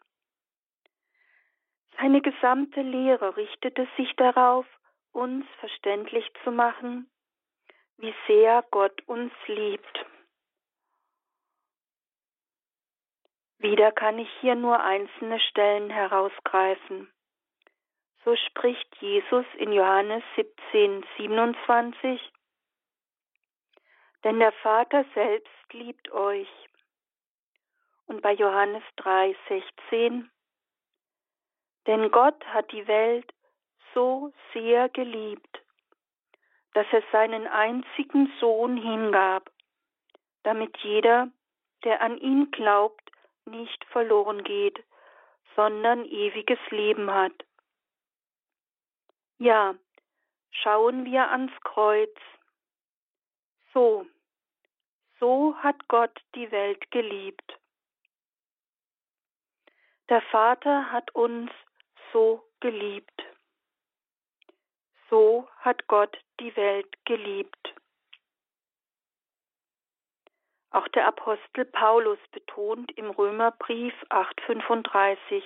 Seine 1.98 2.22
gesamte 2.22 2.80
Lehre 2.80 3.36
richtete 3.36 3.86
sich 3.98 4.10
darauf, 4.16 4.64
uns 5.12 5.44
verständlich 5.60 6.26
zu 6.44 6.50
machen, 6.50 7.10
wie 7.98 8.14
sehr 8.26 8.64
Gott 8.70 9.06
uns 9.06 9.32
liebt. 9.46 10.06
Wieder 13.58 13.92
kann 13.92 14.18
ich 14.18 14.28
hier 14.40 14.54
nur 14.54 14.80
einzelne 14.80 15.40
Stellen 15.40 15.90
herausgreifen. 15.90 17.10
So 18.24 18.34
spricht 18.34 18.96
Jesus 19.00 19.44
in 19.58 19.72
Johannes 19.72 20.22
17, 20.36 21.04
27, 21.18 22.20
denn 24.26 24.40
der 24.40 24.50
Vater 24.50 25.04
selbst 25.14 25.72
liebt 25.72 26.10
euch. 26.10 26.48
Und 28.06 28.22
bei 28.22 28.32
Johannes 28.32 28.82
3, 28.96 29.36
16, 29.46 30.28
denn 31.86 32.10
Gott 32.10 32.44
hat 32.46 32.72
die 32.72 32.88
Welt 32.88 33.32
so 33.94 34.32
sehr 34.52 34.88
geliebt, 34.88 35.62
dass 36.74 36.86
er 36.90 37.04
seinen 37.12 37.46
einzigen 37.46 38.32
Sohn 38.40 38.76
hingab, 38.76 39.48
damit 40.42 40.76
jeder, 40.78 41.30
der 41.84 42.00
an 42.00 42.18
ihn 42.18 42.50
glaubt, 42.50 43.12
nicht 43.44 43.84
verloren 43.92 44.42
geht, 44.42 44.82
sondern 45.54 46.04
ewiges 46.04 46.58
Leben 46.70 47.12
hat. 47.12 47.44
Ja, 49.38 49.76
schauen 50.50 51.04
wir 51.04 51.30
ans 51.30 51.52
Kreuz. 51.62 52.16
So, 53.72 54.04
so 55.18 55.54
hat 55.56 55.88
Gott 55.88 56.20
die 56.34 56.50
Welt 56.50 56.90
geliebt. 56.90 57.58
Der 60.08 60.22
Vater 60.22 60.92
hat 60.92 61.14
uns 61.14 61.50
so 62.12 62.44
geliebt. 62.60 63.24
So 65.10 65.48
hat 65.58 65.86
Gott 65.86 66.16
die 66.40 66.54
Welt 66.56 66.92
geliebt. 67.04 67.74
Auch 70.70 70.88
der 70.88 71.06
Apostel 71.06 71.64
Paulus 71.64 72.18
betont 72.32 72.92
im 72.98 73.10
Römerbrief 73.10 73.94
8:35 74.10 75.42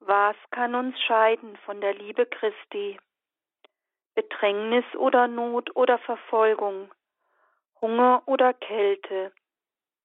Was 0.00 0.36
kann 0.50 0.74
uns 0.74 1.00
scheiden 1.02 1.56
von 1.58 1.80
der 1.80 1.94
Liebe 1.94 2.26
Christi? 2.26 2.98
Bedrängnis 4.14 4.84
oder 4.96 5.28
Not 5.28 5.74
oder 5.76 5.98
Verfolgung, 5.98 6.90
Hunger 7.80 8.22
oder 8.26 8.54
Kälte, 8.54 9.32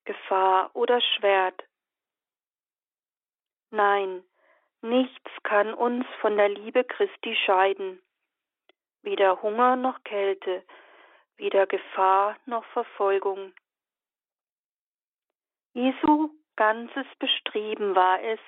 Gefahr 0.05 0.69
oder 0.73 1.01
Schwert? 1.01 1.63
Nein, 3.71 4.23
Nichts 4.85 5.31
kann 5.41 5.73
uns 5.73 6.05
von 6.21 6.37
der 6.37 6.49
Liebe 6.49 6.83
Christi 6.83 7.35
scheiden, 7.43 7.99
weder 9.01 9.41
Hunger 9.41 9.75
noch 9.75 10.03
Kälte, 10.03 10.63
weder 11.37 11.65
Gefahr 11.65 12.37
noch 12.45 12.63
Verfolgung. 12.65 13.51
Jesu 15.73 16.29
ganzes 16.55 17.07
Bestreben 17.17 17.95
war 17.95 18.21
es, 18.21 18.39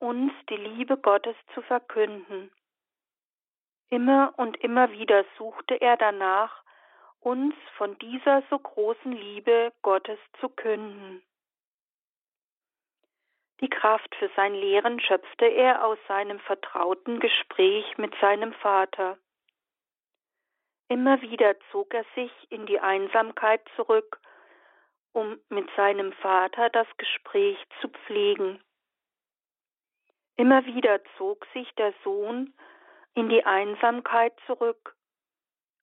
uns 0.00 0.32
die 0.50 0.56
Liebe 0.56 0.98
Gottes 0.98 1.36
zu 1.54 1.62
verkünden. 1.62 2.52
Immer 3.88 4.34
und 4.36 4.58
immer 4.58 4.92
wieder 4.92 5.24
suchte 5.38 5.80
er 5.80 5.96
danach, 5.96 6.62
uns 7.20 7.54
von 7.76 7.98
dieser 7.98 8.42
so 8.50 8.58
großen 8.58 9.12
Liebe 9.12 9.72
Gottes 9.82 10.18
zu 10.40 10.48
künden. 10.48 11.22
Die 13.60 13.68
Kraft 13.68 14.14
für 14.16 14.30
sein 14.36 14.54
Lehren 14.54 15.00
schöpfte 15.00 15.44
er 15.44 15.84
aus 15.84 15.98
seinem 16.08 16.40
vertrauten 16.40 17.20
Gespräch 17.20 17.98
mit 17.98 18.14
seinem 18.20 18.54
Vater. 18.54 19.18
Immer 20.88 21.20
wieder 21.20 21.54
zog 21.70 21.92
er 21.92 22.04
sich 22.14 22.32
in 22.48 22.66
die 22.66 22.80
Einsamkeit 22.80 23.60
zurück, 23.76 24.18
um 25.12 25.38
mit 25.50 25.68
seinem 25.76 26.12
Vater 26.14 26.70
das 26.70 26.86
Gespräch 26.96 27.58
zu 27.80 27.88
pflegen. 27.88 28.62
Immer 30.36 30.64
wieder 30.64 31.00
zog 31.18 31.46
sich 31.52 31.70
der 31.74 31.92
Sohn 32.02 32.54
in 33.14 33.28
die 33.28 33.44
Einsamkeit 33.44 34.32
zurück, 34.46 34.96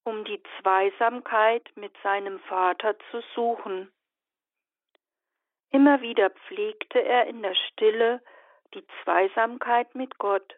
um 0.08 0.24
die 0.24 0.41
Zweisamkeit 0.62 1.70
mit 1.76 1.93
seinem 2.02 2.39
Vater 2.39 2.98
zu 3.12 3.22
suchen. 3.36 3.91
Immer 5.70 6.00
wieder 6.00 6.30
pflegte 6.30 7.04
er 7.04 7.28
in 7.28 7.41
der 7.43 7.56
Stille 7.56 8.24
die 8.74 8.86
Zweisamkeit 9.04 9.93
mit 9.96 10.17
Gott. 10.17 10.56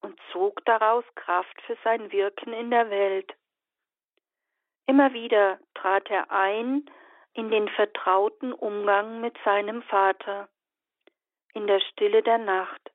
und 0.00 0.20
zog 0.32 0.62
daraus 0.66 1.04
Kraft 1.14 1.62
für 1.62 1.78
sein 1.82 2.12
Wirken 2.12 2.52
in 2.52 2.70
der 2.70 2.90
Welt. 2.90 3.34
Immer 4.86 5.14
wieder 5.14 5.58
trat 5.72 6.10
er 6.10 6.30
ein 6.30 6.84
in 7.32 7.50
den 7.50 7.68
vertrauten 7.70 8.52
Umgang 8.52 9.22
mit 9.22 9.34
seinem 9.46 9.82
Vater, 9.84 10.50
in 11.54 11.66
der 11.66 11.80
Stille 11.80 12.22
der 12.22 12.36
Nacht. 12.36 12.92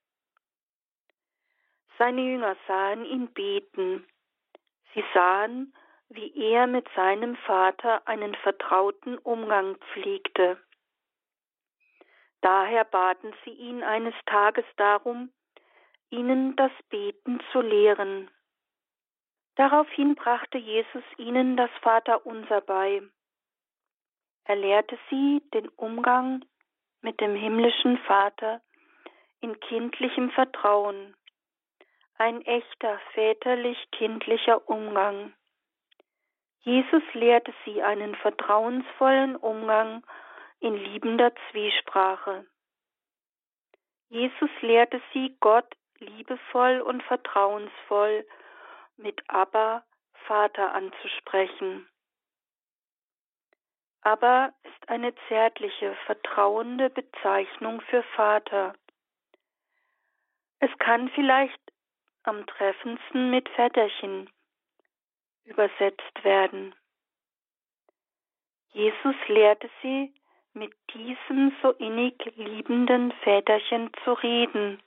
Seine 1.97 2.21
Jünger 2.21 2.55
sahen 2.67 3.05
ihn 3.05 3.33
beten. 3.33 4.05
Sie 4.93 5.03
sahen, 5.13 5.73
wie 6.09 6.33
er 6.51 6.67
mit 6.67 6.87
seinem 6.95 7.35
Vater 7.35 8.07
einen 8.07 8.35
vertrauten 8.35 9.17
Umgang 9.19 9.75
pflegte. 9.93 10.57
Daher 12.41 12.85
baten 12.85 13.33
sie 13.43 13.51
ihn 13.51 13.83
eines 13.83 14.15
Tages 14.25 14.65
darum, 14.77 15.31
ihnen 16.09 16.55
das 16.55 16.71
Beten 16.89 17.39
zu 17.51 17.61
lehren. 17.61 18.31
Daraufhin 19.55 20.15
brachte 20.15 20.57
Jesus 20.57 21.03
ihnen 21.17 21.57
das 21.57 21.69
Vaterunser 21.81 22.61
bei. 22.61 23.01
Er 24.45 24.55
lehrte 24.55 24.97
sie 25.09 25.43
den 25.53 25.67
Umgang 25.69 26.45
mit 27.01 27.19
dem 27.19 27.35
himmlischen 27.35 27.97
Vater 27.99 28.61
in 29.41 29.59
kindlichem 29.59 30.31
Vertrauen, 30.31 31.15
ein 32.19 32.41
echter 32.41 32.99
väterlich-kindlicher 33.13 34.67
Umgang. 34.69 35.33
Jesus 36.59 37.03
lehrte 37.13 37.53
sie 37.63 37.81
einen 37.81 38.13
vertrauensvollen 38.15 39.37
Umgang 39.37 40.05
in 40.59 40.75
liebender 40.75 41.31
Zwiesprache. 41.49 42.45
Jesus 44.09 44.49
lehrte 44.59 45.01
sie, 45.13 45.37
Gott 45.39 45.73
liebevoll 45.99 46.81
und 46.81 47.01
vertrauensvoll 47.03 48.27
mit 48.97 49.21
Abba, 49.29 49.85
Vater 50.25 50.73
anzusprechen. 50.73 51.87
Aber 54.01 54.53
ist 54.63 54.89
eine 54.89 55.13
zärtliche, 55.29 55.95
vertrauende 56.05 56.89
Bezeichnung 56.89 57.79
für 57.81 58.03
Vater. 58.15 58.73
Es 60.59 60.71
kann 60.79 61.09
vielleicht 61.15 61.68
am 62.29 62.45
treffendsten 62.45 63.31
mit 63.31 63.49
Väterchen 63.49 64.29
übersetzt 65.45 66.23
werden. 66.23 66.75
Jesus 68.71 69.15
lehrte 69.27 69.69
sie, 69.81 70.13
mit 70.53 70.73
diesem 70.93 71.55
so 71.61 71.71
innig 71.71 72.13
liebenden 72.35 73.11
Väterchen 73.23 73.91
zu 74.03 74.13
reden, 74.13 74.81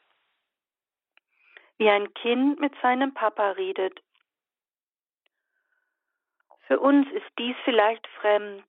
wie 1.78 1.88
ein 1.88 2.14
Kind 2.14 2.60
mit 2.60 2.74
seinem 2.80 3.12
Papa 3.12 3.50
redet. 3.52 4.00
Für 6.66 6.78
uns 6.78 7.10
ist 7.10 7.26
dies 7.38 7.56
vielleicht 7.64 8.06
fremd, 8.20 8.64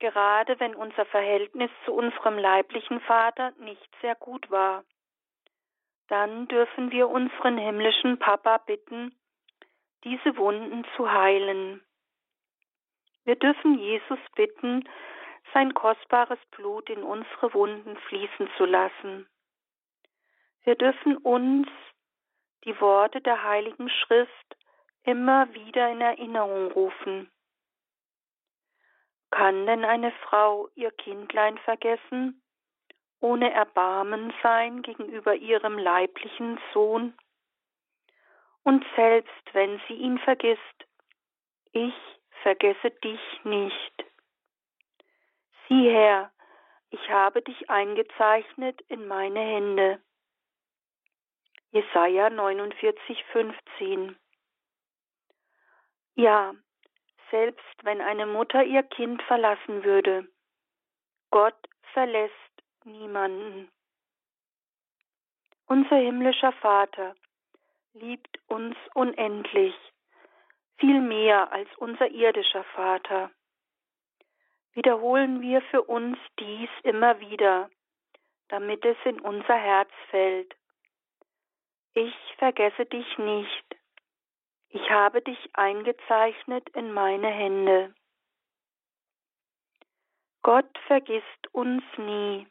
gerade 0.00 0.58
wenn 0.58 0.74
unser 0.74 1.06
Verhältnis 1.06 1.70
zu 1.84 1.92
unserem 1.92 2.36
leiblichen 2.36 3.00
Vater 3.00 3.52
nicht 3.58 3.88
sehr 4.00 4.16
gut 4.16 4.50
war. 4.50 4.84
Dann 6.12 6.46
dürfen 6.46 6.90
wir 6.90 7.08
unseren 7.08 7.56
himmlischen 7.56 8.18
Papa 8.18 8.58
bitten, 8.58 9.18
diese 10.04 10.36
Wunden 10.36 10.84
zu 10.94 11.10
heilen. 11.10 11.82
Wir 13.24 13.36
dürfen 13.36 13.78
Jesus 13.78 14.18
bitten, 14.34 14.86
sein 15.54 15.72
kostbares 15.72 16.38
Blut 16.50 16.90
in 16.90 17.02
unsere 17.02 17.54
Wunden 17.54 17.96
fließen 17.96 18.46
zu 18.58 18.66
lassen. 18.66 19.26
Wir 20.64 20.74
dürfen 20.74 21.16
uns 21.16 21.68
die 22.64 22.78
Worte 22.78 23.22
der 23.22 23.42
Heiligen 23.42 23.88
Schrift 23.88 24.56
immer 25.04 25.50
wieder 25.54 25.90
in 25.90 26.02
Erinnerung 26.02 26.72
rufen. 26.72 27.32
Kann 29.30 29.64
denn 29.64 29.86
eine 29.86 30.12
Frau 30.28 30.68
ihr 30.74 30.90
Kindlein 30.90 31.56
vergessen, 31.56 32.41
ohne 33.22 33.52
Erbarmen 33.52 34.32
sein 34.42 34.82
gegenüber 34.82 35.34
ihrem 35.34 35.78
leiblichen 35.78 36.58
Sohn? 36.72 37.14
Und 38.64 38.84
selbst 38.96 39.54
wenn 39.54 39.80
sie 39.88 39.94
ihn 39.94 40.18
vergisst, 40.18 40.86
ich 41.72 41.94
vergesse 42.42 42.90
dich 42.90 43.20
nicht. 43.44 44.04
Sieh 45.68 45.88
her, 45.88 46.30
ich 46.90 47.10
habe 47.10 47.42
dich 47.42 47.70
eingezeichnet 47.70 48.80
in 48.88 49.06
meine 49.06 49.40
Hände. 49.40 50.02
Jesaja 51.70 52.28
49, 52.28 53.24
15. 53.32 54.18
Ja, 56.16 56.54
selbst 57.30 57.84
wenn 57.84 58.00
eine 58.02 58.26
Mutter 58.26 58.62
ihr 58.62 58.82
Kind 58.82 59.22
verlassen 59.22 59.82
würde, 59.84 60.28
Gott 61.30 61.56
verlässt 61.94 62.51
niemanden. 62.84 63.70
Unser 65.66 65.96
himmlischer 65.96 66.52
Vater 66.52 67.14
liebt 67.94 68.38
uns 68.48 68.76
unendlich, 68.94 69.74
viel 70.78 71.00
mehr 71.00 71.52
als 71.52 71.68
unser 71.76 72.10
irdischer 72.10 72.64
Vater 72.64 73.30
wiederholen 74.74 75.40
wir 75.40 75.62
für 75.62 75.82
uns 75.82 76.18
dies 76.38 76.70
immer 76.82 77.20
wieder, 77.20 77.70
damit 78.48 78.84
es 78.84 78.96
in 79.04 79.20
unser 79.20 79.56
Herz 79.56 79.90
fällt. 80.10 80.54
Ich 81.94 82.14
vergesse 82.38 82.86
dich 82.86 83.18
nicht. 83.18 83.76
Ich 84.70 84.90
habe 84.90 85.20
dich 85.20 85.38
eingezeichnet 85.52 86.68
in 86.70 86.92
meine 86.92 87.28
Hände. 87.28 87.94
Gott 90.42 90.78
vergisst 90.86 91.52
uns 91.52 91.82
nie. 91.98 92.46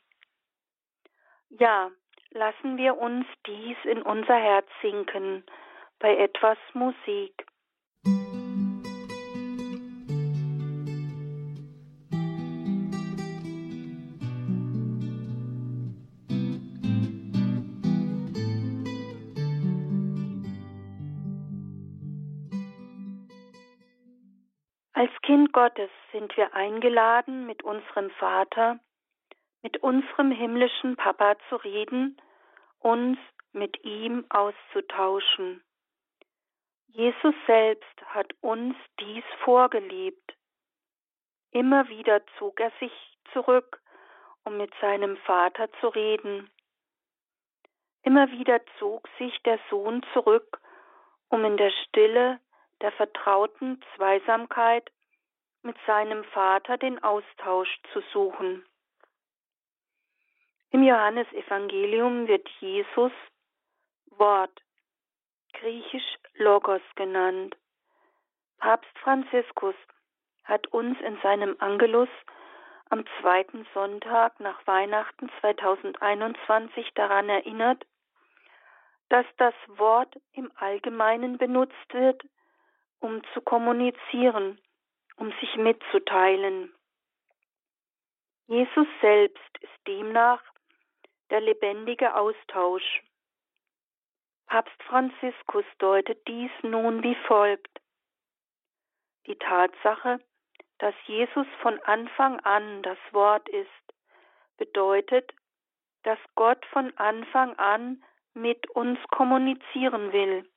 Ja, 1.59 1.91
lassen 2.31 2.77
wir 2.77 2.97
uns 2.97 3.25
dies 3.45 3.77
in 3.83 4.01
unser 4.01 4.35
Herz 4.35 4.67
sinken 4.81 5.43
bei 5.99 6.15
etwas 6.15 6.57
Musik. 6.73 7.45
Als 24.93 25.11
Kind 25.23 25.51
Gottes 25.51 25.89
sind 26.11 26.35
wir 26.37 26.53
eingeladen, 26.53 27.45
mit 27.45 27.63
unserem 27.63 28.09
Vater, 28.11 28.79
mit 29.61 29.77
unserem 29.83 30.31
himmlischen 30.31 30.95
Papa 30.95 31.35
zu 31.49 31.55
reden, 31.57 32.19
uns 32.79 33.17
mit 33.53 33.83
ihm 33.83 34.25
auszutauschen. 34.29 35.63
Jesus 36.87 37.35
selbst 37.45 38.01
hat 38.07 38.33
uns 38.41 38.75
dies 38.99 39.23
vorgelebt. 39.43 40.35
Immer 41.51 41.87
wieder 41.89 42.21
zog 42.37 42.59
er 42.59 42.71
sich 42.79 42.91
zurück, 43.33 43.81
um 44.43 44.57
mit 44.57 44.73
seinem 44.81 45.17
Vater 45.17 45.71
zu 45.79 45.87
reden. 45.87 46.49
Immer 48.03 48.31
wieder 48.31 48.59
zog 48.79 49.07
sich 49.17 49.41
der 49.43 49.59
Sohn 49.69 50.03
zurück, 50.13 50.59
um 51.29 51.45
in 51.45 51.57
der 51.57 51.71
Stille 51.71 52.39
der 52.81 52.91
vertrauten 52.93 53.81
Zweisamkeit 53.95 54.91
mit 55.61 55.77
seinem 55.85 56.23
Vater 56.25 56.77
den 56.77 57.01
Austausch 57.03 57.79
zu 57.93 58.01
suchen. 58.11 58.65
Im 60.73 60.83
Johannesevangelium 60.83 62.29
wird 62.29 62.47
Jesus 62.61 63.11
Wort, 64.11 64.61
griechisch 65.51 66.17
Logos 66.35 66.81
genannt. 66.95 67.57
Papst 68.57 68.97
Franziskus 68.99 69.75
hat 70.45 70.67
uns 70.67 70.97
in 71.01 71.19
seinem 71.21 71.57
Angelus 71.59 72.07
am 72.89 73.03
zweiten 73.19 73.67
Sonntag 73.73 74.39
nach 74.39 74.65
Weihnachten 74.65 75.29
2021 75.41 76.93
daran 76.93 77.27
erinnert, 77.27 77.85
dass 79.09 79.25
das 79.37 79.55
Wort 79.67 80.15
im 80.31 80.53
Allgemeinen 80.55 81.37
benutzt 81.37 81.93
wird, 81.93 82.23
um 83.01 83.21
zu 83.33 83.41
kommunizieren, 83.41 84.57
um 85.17 85.33
sich 85.41 85.53
mitzuteilen. 85.57 86.73
Jesus 88.47 88.87
selbst 89.01 89.57
ist 89.59 89.87
demnach 89.87 90.41
der 91.31 91.41
lebendige 91.41 92.13
Austausch. 92.15 93.01
Papst 94.47 94.83
Franziskus 94.83 95.65
deutet 95.79 96.27
dies 96.27 96.51
nun 96.61 97.01
wie 97.03 97.15
folgt. 97.25 97.81
Die 99.25 99.37
Tatsache, 99.37 100.19
dass 100.79 100.93
Jesus 101.05 101.47
von 101.61 101.79
Anfang 101.83 102.39
an 102.41 102.81
das 102.83 102.97
Wort 103.11 103.47
ist, 103.49 103.67
bedeutet, 104.57 105.33
dass 106.03 106.19
Gott 106.35 106.65
von 106.67 106.95
Anfang 106.97 107.57
an 107.57 108.03
mit 108.33 108.69
uns 108.71 108.99
kommunizieren 109.09 110.11
will. 110.11 110.49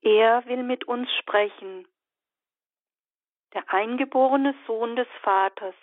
Er 0.00 0.44
will 0.46 0.64
mit 0.64 0.84
uns 0.84 1.08
sprechen. 1.20 1.86
Der 3.54 3.72
eingeborene 3.72 4.54
Sohn 4.66 4.96
des 4.96 5.08
Vaters 5.22 5.74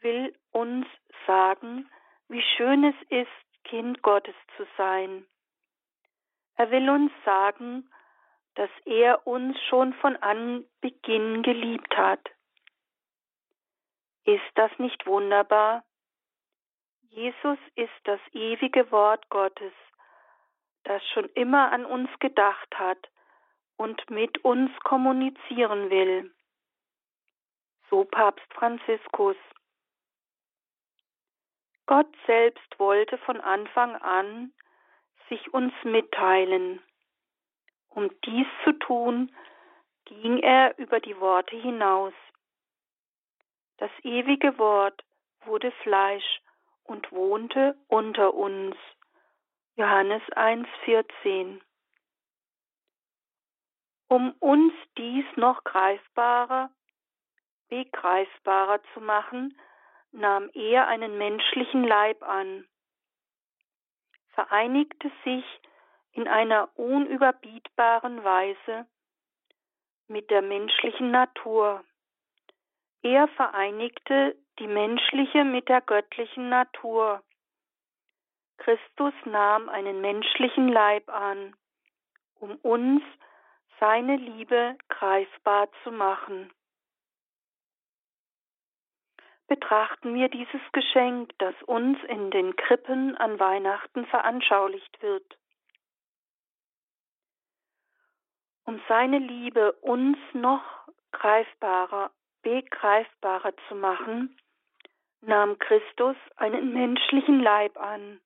will 0.00 0.34
uns 0.50 0.86
sagen, 1.26 1.88
wie 2.28 2.42
schön 2.56 2.84
es 2.84 2.96
ist, 3.08 3.64
Kind 3.64 4.02
Gottes 4.02 4.34
zu 4.56 4.66
sein. 4.76 5.26
Er 6.56 6.70
will 6.70 6.88
uns 6.88 7.12
sagen, 7.24 7.90
dass 8.54 8.70
er 8.84 9.26
uns 9.26 9.58
schon 9.68 9.92
von 9.94 10.16
Anbeginn 10.16 11.42
geliebt 11.42 11.96
hat. 11.96 12.30
Ist 14.24 14.50
das 14.54 14.70
nicht 14.78 15.06
wunderbar? 15.06 15.84
Jesus 17.10 17.58
ist 17.74 17.92
das 18.04 18.20
ewige 18.32 18.90
Wort 18.90 19.28
Gottes, 19.28 19.72
das 20.84 21.02
schon 21.08 21.28
immer 21.30 21.70
an 21.72 21.84
uns 21.84 22.10
gedacht 22.18 22.74
hat 22.74 23.08
und 23.76 24.10
mit 24.10 24.44
uns 24.44 24.70
kommunizieren 24.80 25.90
will. 25.90 26.34
So 27.90 28.04
Papst 28.04 28.52
Franziskus. 28.54 29.36
Gott 31.86 32.12
selbst 32.26 32.78
wollte 32.78 33.16
von 33.18 33.40
Anfang 33.40 33.96
an 33.96 34.52
sich 35.28 35.54
uns 35.54 35.72
mitteilen. 35.84 36.82
Um 37.88 38.10
dies 38.22 38.46
zu 38.64 38.72
tun, 38.72 39.34
ging 40.04 40.38
er 40.38 40.76
über 40.78 41.00
die 41.00 41.18
Worte 41.20 41.56
hinaus. 41.56 42.12
Das 43.78 43.90
ewige 44.02 44.58
Wort 44.58 45.04
wurde 45.44 45.70
Fleisch 45.82 46.40
und 46.84 47.10
wohnte 47.12 47.76
unter 47.88 48.34
uns. 48.34 48.76
Johannes 49.76 50.22
1,14 50.32 51.60
Um 54.08 54.32
uns 54.40 54.72
dies 54.96 55.24
noch 55.36 55.62
greifbarer, 55.64 56.70
begreifbarer 57.68 58.80
zu 58.94 59.00
machen, 59.00 59.58
nahm 60.16 60.50
er 60.54 60.88
einen 60.88 61.18
menschlichen 61.18 61.84
Leib 61.84 62.22
an, 62.22 62.66
vereinigte 64.30 65.10
sich 65.24 65.44
in 66.12 66.26
einer 66.26 66.70
unüberbietbaren 66.78 68.24
Weise 68.24 68.86
mit 70.08 70.30
der 70.30 70.42
menschlichen 70.42 71.10
Natur. 71.10 71.84
Er 73.02 73.28
vereinigte 73.28 74.36
die 74.58 74.66
menschliche 74.66 75.44
mit 75.44 75.68
der 75.68 75.82
göttlichen 75.82 76.48
Natur. 76.48 77.22
Christus 78.58 79.14
nahm 79.26 79.68
einen 79.68 80.00
menschlichen 80.00 80.68
Leib 80.68 81.08
an, 81.10 81.54
um 82.40 82.56
uns 82.56 83.02
seine 83.78 84.16
Liebe 84.16 84.78
greifbar 84.88 85.68
zu 85.82 85.92
machen. 85.92 86.50
Betrachten 89.48 90.14
wir 90.14 90.28
dieses 90.28 90.60
Geschenk, 90.72 91.32
das 91.38 91.54
uns 91.62 91.98
in 92.08 92.30
den 92.30 92.56
Krippen 92.56 93.16
an 93.16 93.38
Weihnachten 93.38 94.04
veranschaulicht 94.06 95.00
wird. 95.02 95.38
Um 98.64 98.80
seine 98.88 99.18
Liebe 99.18 99.72
uns 99.74 100.18
noch 100.32 100.64
greifbarer, 101.12 102.10
begreifbarer 102.42 103.54
zu 103.68 103.76
machen, 103.76 104.36
nahm 105.20 105.58
Christus 105.58 106.16
einen 106.36 106.72
menschlichen 106.72 107.40
Leib 107.40 107.76
an. 107.78 108.20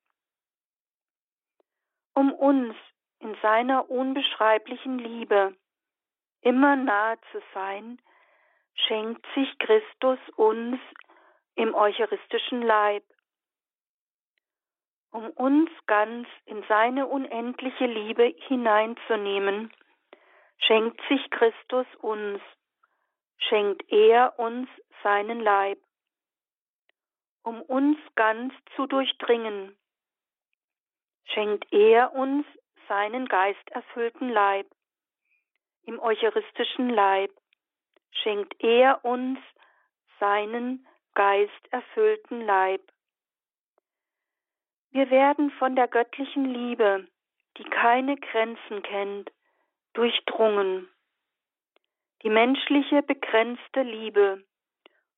Um 2.14 2.33
uns 2.33 2.74
in 3.18 3.37
seiner 3.42 3.90
unbeschreiblichen 3.90 4.98
Liebe 4.98 5.54
immer 6.40 6.76
nahe 6.76 7.18
zu 7.33 7.42
sein, 7.52 8.00
schenkt 8.74 9.26
sich 9.35 9.59
Christus 9.59 10.18
uns 10.37 10.78
im 11.61 11.75
eucharistischen 11.75 12.62
Leib, 12.62 13.05
um 15.12 15.31
uns 15.31 15.70
ganz 15.87 16.29
in 16.46 16.62
seine 16.68 17.07
unendliche 17.07 17.87
Liebe 17.87 18.35
hineinzunehmen, 18.49 19.73
schenkt 20.59 21.01
sich 21.09 21.31
Christus 21.31 21.87
uns, 22.01 22.40
schenkt 23.38 23.90
er 23.90 24.38
uns 24.38 24.68
seinen 25.03 25.40
Leib 25.40 25.79
um 27.42 27.62
uns 27.62 27.99
ganz 28.16 28.53
zu 28.77 28.87
durchdringen, 28.87 29.77
schenkt 31.25 31.73
er 31.73 32.12
uns 32.12 32.46
seinen 32.88 33.27
geisterfüllten 33.27 34.29
Leib. 34.31 34.66
Im 35.83 35.99
eucharistischen 35.99 36.90
Leib 36.90 37.31
schenkt 38.11 38.62
er 38.62 39.05
uns 39.05 39.38
seinen 40.18 40.87
geisterfüllten 41.14 42.40
Leib. 42.42 42.83
Wir 44.90 45.11
werden 45.11 45.51
von 45.53 45.77
der 45.77 45.88
göttlichen 45.88 46.44
Liebe, 46.44 47.07
die 47.59 47.64
keine 47.64 48.16
Grenzen 48.16 48.83
kennt, 48.83 49.31
durchdrungen. 49.92 50.88
Die 52.23 52.31
menschliche 52.31 53.03
begrenzte 53.03 53.83
Liebe 53.83 54.44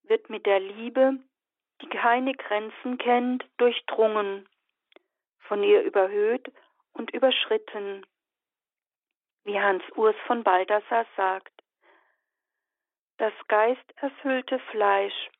wird 0.04 0.30
mit 0.30 0.46
der 0.46 0.60
Liebe 0.60 1.18
die 1.82 1.88
keine 1.88 2.32
Grenzen 2.34 2.98
kennt, 2.98 3.44
durchdrungen, 3.56 4.48
von 5.40 5.62
ihr 5.62 5.82
überhöht 5.82 6.52
und 6.92 7.12
überschritten, 7.12 8.06
wie 9.44 9.58
Hans 9.58 9.82
Urs 9.96 10.14
von 10.26 10.44
Balthasar 10.44 11.06
sagt. 11.16 11.52
Das 13.18 13.32
geisterfüllte 13.48 14.58
Fleisch 14.70 15.30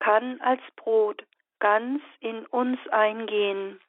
kann 0.00 0.40
als 0.40 0.62
Brot 0.76 1.24
ganz 1.58 2.02
in 2.20 2.46
uns 2.46 2.78
eingehen 2.88 3.80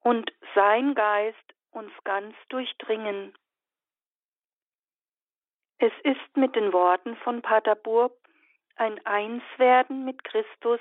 und 0.00 0.32
sein 0.54 0.94
Geist 0.94 1.36
uns 1.70 1.92
ganz 2.04 2.34
durchdringen. 2.48 3.34
Es 5.78 5.92
ist 6.02 6.36
mit 6.36 6.56
den 6.56 6.72
Worten 6.72 7.16
von 7.16 7.42
Pater 7.42 7.74
Burb 7.76 8.16
ein 8.76 9.04
Einswerden 9.06 10.04
mit 10.04 10.24
Christus 10.24 10.80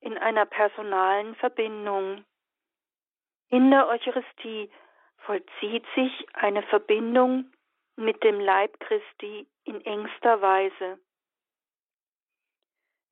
in 0.00 0.16
einer 0.18 0.46
personalen 0.46 1.34
Verbindung. 1.36 2.24
In 3.48 3.70
der 3.70 3.88
Eucharistie 3.88 4.70
vollzieht 5.18 5.84
sich 5.94 6.26
eine 6.34 6.62
Verbindung 6.64 7.50
mit 7.96 8.22
dem 8.24 8.40
Leib 8.40 8.78
Christi 8.80 9.46
in 9.64 9.80
engster 9.84 10.40
Weise. 10.40 10.98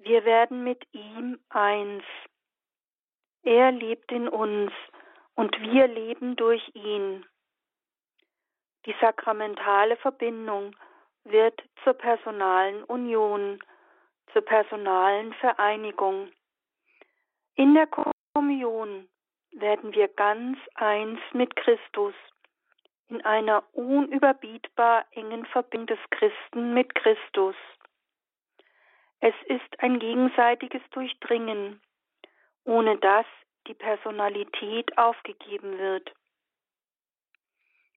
Wir 0.03 0.25
werden 0.25 0.65
mit 0.65 0.87
ihm 0.93 1.39
eins. 1.49 2.05
Er 3.43 3.73
lebt 3.73 4.11
in 4.13 4.29
uns 4.29 4.73
und 5.35 5.59
wir 5.61 5.87
leben 5.87 6.37
durch 6.37 6.63
ihn. 6.75 7.25
Die 8.87 8.95
sakramentale 9.01 9.97
Verbindung 9.97 10.75
wird 11.25 11.63
zur 11.85 11.95
personalen 11.95 12.83
Union 12.85 13.59
zur 14.33 14.43
personalen 14.43 15.33
Vereinigung. 15.35 16.31
In 17.55 17.75
der 17.75 17.89
Kommunion 17.89 19.09
werden 19.53 19.93
wir 19.95 20.09
ganz 20.09 20.59
eins 20.75 21.21
mit 21.33 21.57
Christus, 21.57 22.15
in 23.09 23.25
einer 23.25 23.65
unüberbietbar 23.73 25.05
engen 25.13 25.45
Verbindung 25.47 25.89
des 25.89 26.11
Christen 26.11 26.75
mit 26.75 26.95
Christus. 26.95 27.57
Es 29.21 29.35
ist 29.47 29.81
ein 29.81 29.99
gegenseitiges 29.99 30.83
Durchdringen, 30.91 31.81
ohne 32.65 32.97
dass 32.99 33.27
die 33.67 33.75
Personalität 33.75 34.97
aufgegeben 34.97 35.79
wird. 35.79 36.11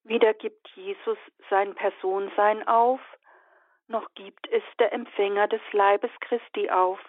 Weder 0.04 0.34
gibt 0.34 0.68
Jesus 0.76 1.18
sein 1.50 1.76
Personsein 1.76 2.68
auf, 2.68 3.00
noch 3.88 4.14
gibt 4.16 4.48
es 4.50 4.64
der 4.80 4.92
Empfänger 4.92 5.48
des 5.48 5.62
Leibes 5.72 6.12
Christi 6.20 6.70
auf. 6.70 7.00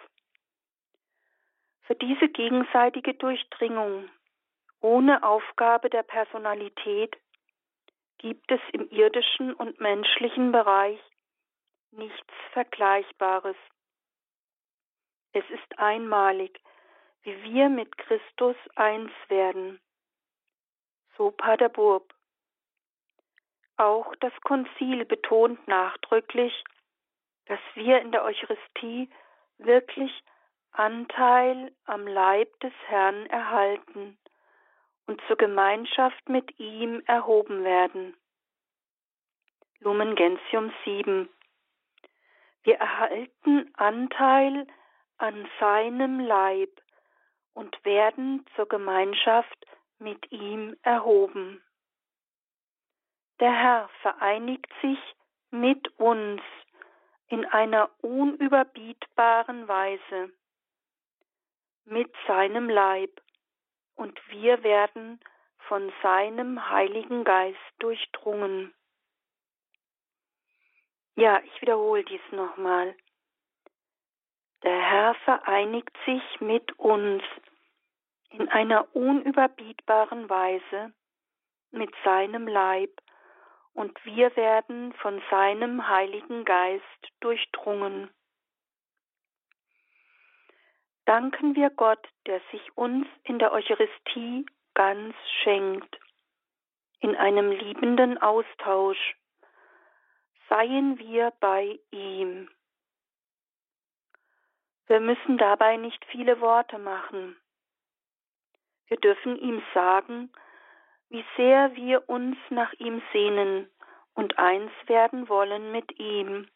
Für 1.83 1.95
diese 1.95 2.29
gegenseitige 2.29 3.13
Durchdringung 3.13 4.09
ohne 4.79 5.23
Aufgabe 5.23 5.89
der 5.89 6.03
Personalität 6.03 7.15
gibt 8.17 8.49
es 8.51 8.61
im 8.71 8.89
irdischen 8.89 9.53
und 9.53 9.79
menschlichen 9.79 10.51
Bereich 10.51 10.99
nichts 11.91 12.33
Vergleichbares. 12.53 13.57
Es 15.35 15.43
ist 15.49 15.79
einmalig, 15.79 16.61
wie 17.23 17.43
wir 17.43 17.67
mit 17.67 17.97
Christus 17.97 18.55
eins 18.75 19.11
werden. 19.27 19.81
So 21.17 21.29
Pater 21.31 21.67
Burb. 21.67 22.13
Auch 23.75 24.15
das 24.21 24.31
Konzil 24.45 25.03
betont 25.03 25.67
nachdrücklich, 25.67 26.63
dass 27.47 27.59
wir 27.73 27.99
in 27.99 28.13
der 28.13 28.23
Eucharistie 28.23 29.09
wirklich 29.57 30.23
Anteil 30.71 31.73
am 31.83 32.07
Leib 32.07 32.57
des 32.61 32.73
Herrn 32.87 33.25
erhalten 33.25 34.17
und 35.05 35.21
zur 35.27 35.35
Gemeinschaft 35.35 36.29
mit 36.29 36.57
ihm 36.61 37.03
erhoben 37.07 37.65
werden. 37.65 38.15
Lumen 39.81 40.15
Gentium 40.15 40.71
7. 40.85 41.27
Wir 42.63 42.75
erhalten 42.75 43.73
Anteil 43.75 44.65
an 45.17 45.47
seinem 45.59 46.19
Leib 46.19 46.69
und 47.53 47.83
werden 47.85 48.45
zur 48.55 48.67
Gemeinschaft 48.67 49.65
mit 49.99 50.31
ihm 50.31 50.75
erhoben. 50.81 51.63
Der 53.39 53.51
Herr 53.51 53.89
vereinigt 54.01 54.71
sich 54.81 54.99
mit 55.51 55.87
uns 55.99 56.41
in 57.27 57.45
einer 57.45 57.89
unüberbietbaren 58.01 59.67
Weise 59.67 60.31
mit 61.85 62.11
seinem 62.27 62.69
Leib 62.69 63.21
und 63.95 64.19
wir 64.29 64.63
werden 64.63 65.19
von 65.67 65.91
seinem 66.01 66.69
Heiligen 66.69 67.23
Geist 67.23 67.59
durchdrungen. 67.79 68.73
Ja, 71.15 71.41
ich 71.43 71.61
wiederhole 71.61 72.03
dies 72.03 72.21
nochmal. 72.31 72.95
Der 74.65 74.81
Herr 74.81 75.13
vereinigt 75.25 75.95
sich 76.07 76.41
mit 76.41 76.71
uns 76.79 77.21
in 78.31 78.49
einer 78.49 78.95
unüberbietbaren 78.95 80.27
Weise 80.27 80.91
mit 81.69 81.93
seinem 82.03 82.47
Leib 82.47 82.89
und 83.73 84.03
wir 84.05 84.35
werden 84.35 84.91
von 84.93 85.21
seinem 85.29 85.87
Heiligen 85.87 86.45
Geist 86.45 86.83
durchdrungen. 87.19 88.09
Danken 91.05 91.55
wir 91.55 91.69
Gott, 91.69 92.03
der 92.25 92.41
sich 92.51 92.75
uns 92.75 93.05
in 93.23 93.37
der 93.37 93.51
Eucharistie 93.51 94.47
ganz 94.73 95.13
schenkt, 95.43 95.99
in 97.01 97.15
einem 97.15 97.51
liebenden 97.51 98.17
Austausch. 98.17 99.15
Seien 100.49 100.97
wir 100.97 101.31
bei 101.39 101.79
ihm. 101.91 102.49
Wir 104.87 104.99
müssen 104.99 105.37
dabei 105.37 105.77
nicht 105.77 106.03
viele 106.05 106.39
Worte 106.41 106.77
machen. 106.77 107.35
Wir 108.87 108.97
dürfen 108.97 109.35
ihm 109.37 109.63
sagen, 109.73 110.31
wie 111.09 111.25
sehr 111.37 111.75
wir 111.75 112.07
uns 112.07 112.37
nach 112.49 112.71
ihm 112.73 113.01
sehnen 113.11 113.69
und 114.13 114.37
eins 114.37 114.71
werden 114.85 115.27
wollen 115.27 115.71
mit 115.71 115.99
ihm. 115.99 116.47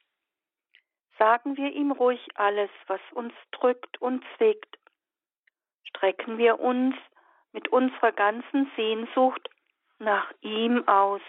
Sagen 1.17 1.57
wir 1.57 1.71
ihm 1.71 1.91
ruhig 1.91 2.25
alles, 2.35 2.69
was 2.87 3.01
uns 3.11 3.33
drückt 3.51 4.01
und 4.01 4.23
zwickt. 4.37 4.77
Strecken 5.83 6.37
wir 6.37 6.59
uns 6.59 6.95
mit 7.51 7.67
unserer 7.69 8.11
ganzen 8.11 8.71
Sehnsucht 8.75 9.49
nach 9.97 10.31
ihm 10.41 10.87
aus. 10.87 11.21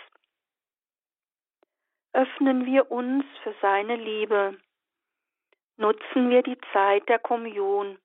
Öffnen 2.12 2.66
wir 2.66 2.90
uns 2.90 3.24
für 3.42 3.54
seine 3.60 3.96
Liebe. 3.96 4.58
Nutzen 5.80 6.28
wir 6.28 6.42
die 6.42 6.58
Zeit 6.74 7.08
der 7.08 7.18
Kommunion, 7.18 7.98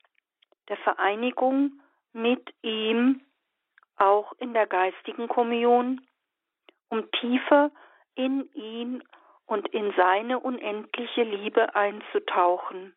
der 0.69 0.77
Vereinigung 0.77 1.81
mit 2.13 2.53
ihm 2.61 3.19
auch 3.97 4.31
in 4.37 4.53
der 4.53 4.65
geistigen 4.65 5.27
Kommunion, 5.27 5.99
um 6.87 7.11
tiefer 7.11 7.71
in 8.15 8.49
ihn 8.53 9.03
und 9.45 9.67
in 9.73 9.93
seine 9.97 10.39
unendliche 10.39 11.23
Liebe 11.23 11.75
einzutauchen. 11.75 12.95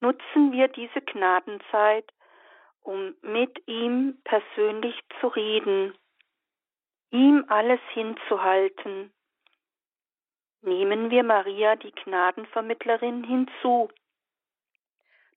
Nutzen 0.00 0.52
wir 0.52 0.68
diese 0.68 1.00
Gnadenzeit, 1.00 2.12
um 2.82 3.14
mit 3.22 3.66
ihm 3.66 4.18
persönlich 4.24 5.00
zu 5.18 5.28
reden, 5.28 5.96
ihm 7.10 7.46
alles 7.48 7.80
hinzuhalten. 7.94 9.14
Nehmen 10.62 11.10
wir 11.10 11.24
Maria, 11.24 11.74
die 11.74 11.90
Gnadenvermittlerin, 11.90 13.24
hinzu, 13.24 13.88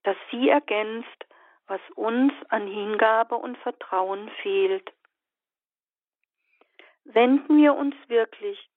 dass 0.04 0.16
sie 0.30 0.50
ergänzt, 0.50 1.26
was 1.68 1.82
uns 1.96 2.32
an 2.50 2.68
Hingabe 2.68 3.36
und 3.36 3.58
Vertrauen 3.58 4.30
fehlt. 4.44 4.92
Wenden 7.06 7.58
wir 7.58 7.74
uns 7.74 7.96
wirklich 8.08 8.70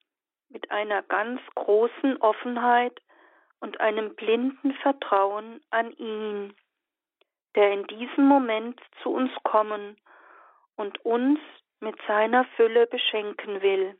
mit 0.48 0.70
einer 0.70 1.02
ganz 1.02 1.40
großen 1.54 2.16
Offenheit 2.22 2.98
und 3.60 3.80
einem 3.80 4.14
blinden 4.14 4.72
Vertrauen 4.76 5.60
an 5.68 5.92
ihn, 5.92 6.54
der 7.56 7.72
in 7.72 7.86
diesem 7.88 8.24
Moment 8.24 8.80
zu 9.02 9.10
uns 9.10 9.32
kommen 9.42 9.98
und 10.76 11.04
uns 11.04 11.40
mit 11.80 11.96
seiner 12.06 12.44
Fülle 12.56 12.86
beschenken 12.86 13.60
will. 13.60 13.98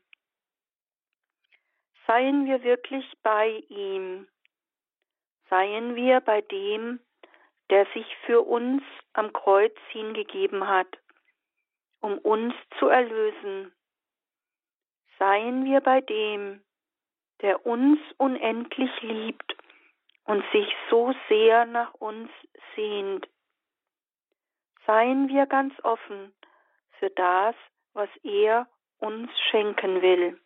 Seien 2.09 2.47
wir 2.47 2.63
wirklich 2.63 3.05
bei 3.21 3.61
ihm, 3.69 4.27
seien 5.47 5.95
wir 5.95 6.21
bei 6.21 6.41
dem, 6.41 6.99
der 7.69 7.85
sich 7.93 8.07
für 8.25 8.41
uns 8.41 8.81
am 9.13 9.31
Kreuz 9.31 9.75
hingegeben 9.89 10.67
hat, 10.67 10.87
um 11.99 12.17
uns 12.17 12.55
zu 12.79 12.87
erlösen. 12.87 13.71
Seien 15.19 15.65
wir 15.65 15.81
bei 15.81 16.01
dem, 16.01 16.63
der 17.43 17.63
uns 17.67 17.99
unendlich 18.17 19.01
liebt 19.03 19.55
und 20.23 20.43
sich 20.51 20.67
so 20.89 21.13
sehr 21.27 21.65
nach 21.65 21.93
uns 21.93 22.31
sehnt. 22.75 23.29
Seien 24.87 25.27
wir 25.27 25.45
ganz 25.45 25.75
offen 25.83 26.33
für 26.97 27.11
das, 27.11 27.53
was 27.93 28.09
er 28.23 28.67
uns 28.97 29.29
schenken 29.51 30.01
will. 30.01 30.39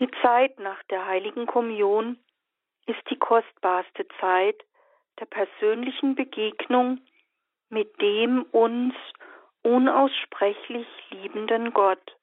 Die 0.00 0.10
Zeit 0.22 0.58
nach 0.58 0.82
der 0.84 1.06
heiligen 1.06 1.46
Kommunion 1.46 2.18
ist 2.86 3.02
die 3.10 3.18
kostbarste 3.18 4.08
Zeit 4.18 4.64
der 5.20 5.26
persönlichen 5.26 6.14
Begegnung 6.14 7.00
mit 7.68 8.00
dem 8.00 8.44
uns 8.44 8.94
unaussprechlich 9.62 10.86
liebenden 11.10 11.74
Gott. 11.74 12.16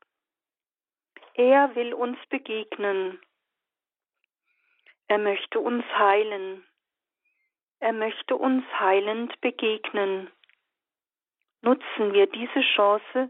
Er 1.35 1.75
will 1.75 1.93
uns 1.93 2.17
begegnen. 2.29 3.21
Er 5.07 5.19
möchte 5.19 5.59
uns 5.59 5.85
heilen. 5.95 6.65
Er 7.79 7.93
möchte 7.93 8.35
uns 8.35 8.65
heilend 8.79 9.39
begegnen. 9.41 10.31
Nutzen 11.61 12.13
wir 12.13 12.25
diese 12.25 12.61
Chance 12.75 13.29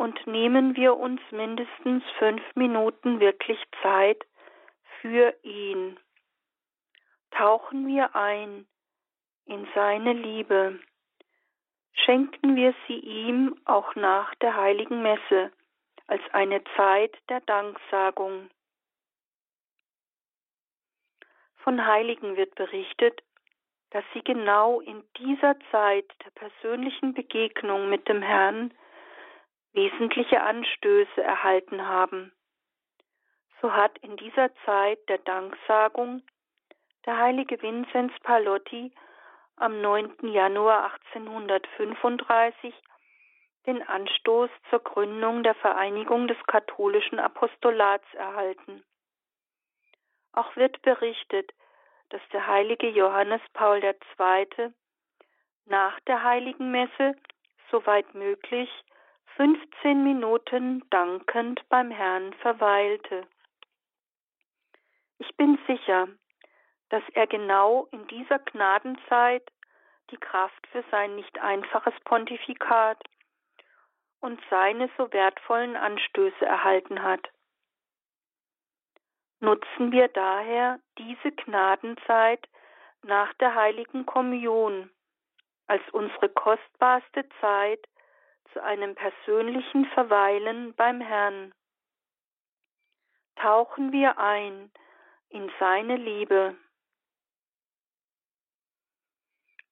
und 0.00 0.26
nehmen 0.26 0.76
wir 0.76 0.96
uns 0.96 1.20
mindestens 1.30 2.02
fünf 2.18 2.42
Minuten 2.54 3.20
wirklich 3.20 3.58
Zeit 3.82 4.24
für 5.02 5.34
ihn 5.42 6.00
tauchen 7.32 7.86
wir 7.86 8.16
ein 8.16 8.66
in 9.44 9.68
seine 9.74 10.14
Liebe. 10.14 10.80
Schenken 11.92 12.56
wir 12.56 12.74
sie 12.88 12.98
ihm 12.98 13.60
auch 13.66 13.94
nach 13.94 14.34
der 14.36 14.56
heiligen 14.56 15.02
Messe 15.02 15.52
als 16.06 16.22
eine 16.32 16.64
Zeit 16.76 17.14
der 17.28 17.42
Danksagung. 17.42 18.48
Von 21.56 21.86
Heiligen 21.86 22.38
wird 22.38 22.54
berichtet, 22.54 23.22
dass 23.90 24.04
sie 24.14 24.24
genau 24.24 24.80
in 24.80 25.04
dieser 25.18 25.56
Zeit 25.70 26.10
der 26.24 26.30
persönlichen 26.30 27.12
Begegnung 27.12 27.90
mit 27.90 28.08
dem 28.08 28.22
Herrn 28.22 28.72
wesentliche 29.72 30.42
Anstöße 30.42 31.22
erhalten 31.22 31.86
haben. 31.86 32.32
So 33.60 33.72
hat 33.72 33.98
in 33.98 34.16
dieser 34.16 34.54
Zeit 34.64 34.98
der 35.08 35.18
Danksagung 35.18 36.22
der 37.06 37.18
heilige 37.18 37.60
Vinzenz 37.62 38.12
Palotti 38.22 38.92
am 39.56 39.80
9. 39.80 40.28
Januar 40.28 40.92
1835 41.14 42.74
den 43.66 43.82
Anstoß 43.82 44.50
zur 44.70 44.80
Gründung 44.80 45.42
der 45.42 45.54
Vereinigung 45.54 46.26
des 46.28 46.38
katholischen 46.46 47.18
Apostolats 47.18 48.06
erhalten. 48.14 48.82
Auch 50.32 50.56
wird 50.56 50.80
berichtet, 50.82 51.52
dass 52.08 52.22
der 52.32 52.46
heilige 52.46 52.88
Johannes 52.88 53.42
Paul 53.52 53.82
II. 53.84 54.72
nach 55.66 56.00
der 56.00 56.22
heiligen 56.22 56.70
Messe, 56.70 57.14
soweit 57.70 58.14
möglich, 58.14 58.70
15 59.40 60.04
Minuten 60.04 60.84
dankend 60.90 61.66
beim 61.70 61.90
Herrn 61.90 62.34
verweilte. 62.42 63.26
Ich 65.16 65.34
bin 65.38 65.58
sicher, 65.66 66.08
dass 66.90 67.02
er 67.14 67.26
genau 67.26 67.88
in 67.90 68.06
dieser 68.08 68.38
Gnadenzeit 68.40 69.50
die 70.10 70.18
Kraft 70.18 70.66
für 70.66 70.84
sein 70.90 71.16
nicht 71.16 71.38
einfaches 71.38 71.94
Pontifikat 72.04 73.02
und 74.20 74.38
seine 74.50 74.90
so 74.98 75.10
wertvollen 75.10 75.74
Anstöße 75.74 76.44
erhalten 76.44 77.02
hat. 77.02 77.26
Nutzen 79.38 79.90
wir 79.90 80.08
daher 80.08 80.80
diese 80.98 81.32
Gnadenzeit 81.32 82.46
nach 83.00 83.32
der 83.40 83.54
heiligen 83.54 84.04
Kommunion 84.04 84.90
als 85.66 85.82
unsere 85.92 86.28
kostbarste 86.28 87.26
Zeit 87.40 87.88
zu 88.52 88.62
einem 88.62 88.94
persönlichen 88.94 89.86
Verweilen 89.86 90.74
beim 90.74 91.00
Herrn. 91.00 91.52
Tauchen 93.36 93.92
wir 93.92 94.18
ein 94.18 94.70
in 95.30 95.50
seine 95.58 95.96
Liebe. 95.96 96.56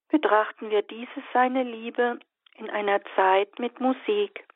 Betrachten 0.09 0.71
wir 0.71 0.83
diese 0.83 1.23
seine 1.33 1.63
Liebe 1.63 2.19
in 2.55 2.71
einer 2.71 3.03
Zeit 3.15 3.59
mit 3.59 3.79
Musik. 3.81 4.48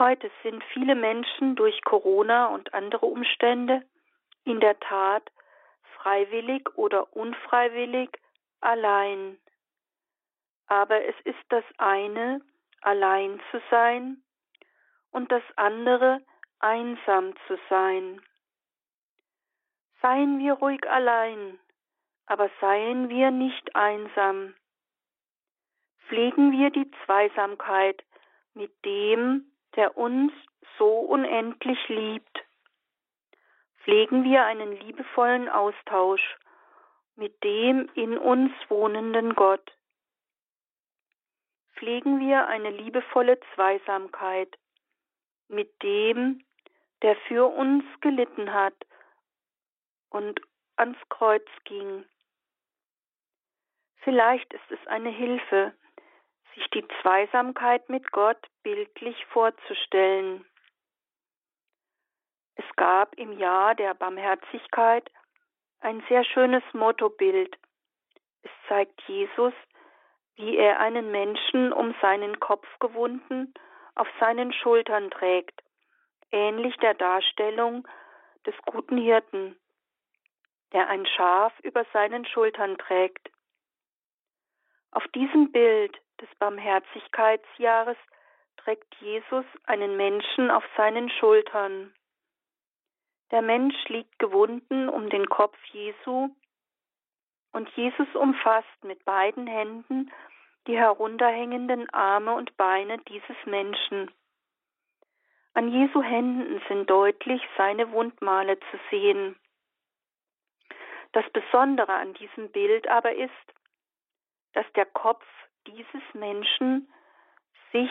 Heute 0.00 0.30
sind 0.42 0.64
viele 0.72 0.94
Menschen 0.94 1.56
durch 1.56 1.78
Corona 1.82 2.46
und 2.46 2.72
andere 2.72 3.04
Umstände 3.04 3.82
in 4.44 4.58
der 4.58 4.80
Tat 4.80 5.30
freiwillig 5.96 6.74
oder 6.74 7.14
unfreiwillig 7.14 8.08
allein. 8.62 9.36
Aber 10.68 11.04
es 11.04 11.14
ist 11.24 11.44
das 11.50 11.64
eine, 11.76 12.40
allein 12.80 13.42
zu 13.50 13.60
sein, 13.70 14.22
und 15.10 15.30
das 15.30 15.42
andere, 15.56 16.22
einsam 16.60 17.34
zu 17.46 17.58
sein. 17.68 18.22
Seien 20.00 20.38
wir 20.38 20.54
ruhig 20.54 20.88
allein, 20.88 21.58
aber 22.24 22.48
seien 22.58 23.10
wir 23.10 23.30
nicht 23.30 23.76
einsam. 23.76 24.54
Pflegen 26.08 26.52
wir 26.52 26.70
die 26.70 26.90
Zweisamkeit 27.04 28.02
mit 28.54 28.72
dem, 28.86 29.49
der 29.76 29.96
uns 29.96 30.32
so 30.78 30.88
unendlich 30.88 31.78
liebt. 31.88 32.44
Pflegen 33.84 34.24
wir 34.24 34.44
einen 34.44 34.72
liebevollen 34.72 35.48
Austausch 35.48 36.38
mit 37.16 37.42
dem 37.44 37.88
in 37.94 38.16
uns 38.16 38.52
wohnenden 38.68 39.34
Gott. 39.34 39.72
Pflegen 41.76 42.20
wir 42.20 42.46
eine 42.46 42.70
liebevolle 42.70 43.38
Zweisamkeit 43.54 44.58
mit 45.48 45.82
dem, 45.82 46.44
der 47.02 47.16
für 47.28 47.46
uns 47.46 47.84
gelitten 48.00 48.52
hat 48.52 48.74
und 50.10 50.40
ans 50.76 50.98
Kreuz 51.08 51.46
ging. 51.64 52.04
Vielleicht 54.02 54.52
ist 54.52 54.70
es 54.70 54.86
eine 54.86 55.10
Hilfe, 55.10 55.74
sich 56.54 56.68
die 56.70 56.86
Zweisamkeit 57.02 57.88
mit 57.88 58.10
Gott 58.12 58.38
bildlich 58.62 59.24
vorzustellen. 59.26 60.44
Es 62.56 62.76
gab 62.76 63.14
im 63.16 63.38
Jahr 63.38 63.74
der 63.74 63.94
Barmherzigkeit 63.94 65.10
ein 65.80 66.02
sehr 66.08 66.24
schönes 66.24 66.62
Mottobild. 66.72 67.56
Es 68.42 68.50
zeigt 68.68 69.00
Jesus, 69.06 69.54
wie 70.36 70.56
er 70.56 70.80
einen 70.80 71.10
Menschen 71.10 71.72
um 71.72 71.94
seinen 72.00 72.38
Kopf 72.40 72.66
gewunden 72.78 73.52
auf 73.94 74.08
seinen 74.18 74.52
Schultern 74.52 75.10
trägt, 75.10 75.62
ähnlich 76.30 76.76
der 76.78 76.94
Darstellung 76.94 77.86
des 78.46 78.54
guten 78.64 78.96
Hirten, 78.96 79.58
der 80.72 80.88
ein 80.88 81.06
Schaf 81.06 81.52
über 81.60 81.84
seinen 81.92 82.24
Schultern 82.24 82.78
trägt. 82.78 83.30
Auf 84.92 85.06
diesem 85.08 85.52
Bild 85.52 86.00
des 86.20 86.28
Barmherzigkeitsjahres 86.38 87.96
trägt 88.56 88.94
Jesus 88.96 89.44
einen 89.64 89.96
Menschen 89.96 90.50
auf 90.50 90.64
seinen 90.76 91.08
Schultern. 91.10 91.94
Der 93.30 93.42
Mensch 93.42 93.76
liegt 93.88 94.18
gewunden 94.18 94.88
um 94.88 95.08
den 95.08 95.28
Kopf 95.28 95.56
Jesu 95.66 96.30
und 97.52 97.68
Jesus 97.70 98.08
umfasst 98.14 98.84
mit 98.84 99.04
beiden 99.04 99.46
Händen 99.46 100.10
die 100.66 100.76
herunterhängenden 100.76 101.88
Arme 101.90 102.34
und 102.34 102.56
Beine 102.56 102.98
dieses 102.98 103.36
Menschen. 103.46 104.10
An 105.54 105.68
Jesu 105.68 106.02
Händen 106.02 106.60
sind 106.68 106.88
deutlich 106.88 107.42
seine 107.56 107.90
Wundmale 107.92 108.58
zu 108.70 108.78
sehen. 108.90 109.36
Das 111.12 111.28
Besondere 111.30 111.92
an 111.92 112.14
diesem 112.14 112.52
Bild 112.52 112.86
aber 112.88 113.14
ist, 113.14 113.32
dass 114.52 114.66
der 114.74 114.86
Kopf 114.86 115.24
dieses 115.66 116.02
Menschen 116.14 116.90
sich 117.72 117.90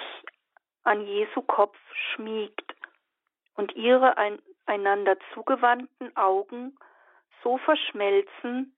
an 0.84 1.05
Jesu 1.05 1.41
Kopf 1.41 1.78
schmiegt 2.13 2.76
und 3.55 3.76
ihre 3.76 4.17
ein, 4.17 4.41
einander 4.65 5.17
zugewandten 5.34 6.15
Augen 6.15 6.78
so 7.43 7.57
verschmelzen, 7.57 8.76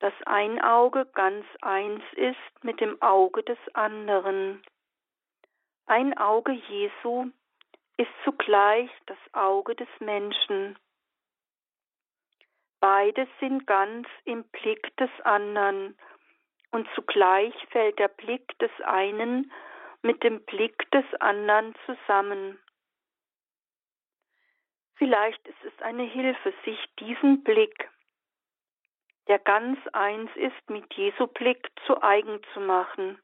dass 0.00 0.12
ein 0.26 0.60
Auge 0.60 1.06
ganz 1.14 1.46
eins 1.60 2.02
ist 2.16 2.64
mit 2.64 2.80
dem 2.80 3.00
Auge 3.00 3.42
des 3.44 3.58
anderen. 3.74 4.62
Ein 5.86 6.16
Auge 6.18 6.52
Jesu 6.52 7.30
ist 7.96 8.10
zugleich 8.24 8.90
das 9.06 9.18
Auge 9.32 9.76
des 9.76 9.88
Menschen. 10.00 10.76
Beide 12.80 13.28
sind 13.38 13.64
ganz 13.66 14.08
im 14.24 14.42
Blick 14.44 14.96
des 14.96 15.10
anderen 15.22 15.96
und 16.72 16.88
zugleich 16.94 17.54
fällt 17.70 17.98
der 17.98 18.08
Blick 18.08 18.58
des 18.58 18.70
einen 18.84 19.52
mit 20.02 20.22
dem 20.24 20.44
Blick 20.44 20.90
des 20.90 21.04
anderen 21.20 21.74
zusammen. 21.86 22.58
Vielleicht 24.96 25.46
ist 25.46 25.64
es 25.64 25.82
eine 25.82 26.04
Hilfe, 26.04 26.52
sich 26.64 26.78
diesen 26.98 27.44
Blick, 27.44 27.90
der 29.28 29.38
ganz 29.38 29.78
eins 29.92 30.30
ist 30.34 30.70
mit 30.70 30.92
Jesu 30.94 31.26
Blick, 31.26 31.70
zu 31.86 32.02
eigen 32.02 32.40
zu 32.52 32.60
machen. 32.60 33.20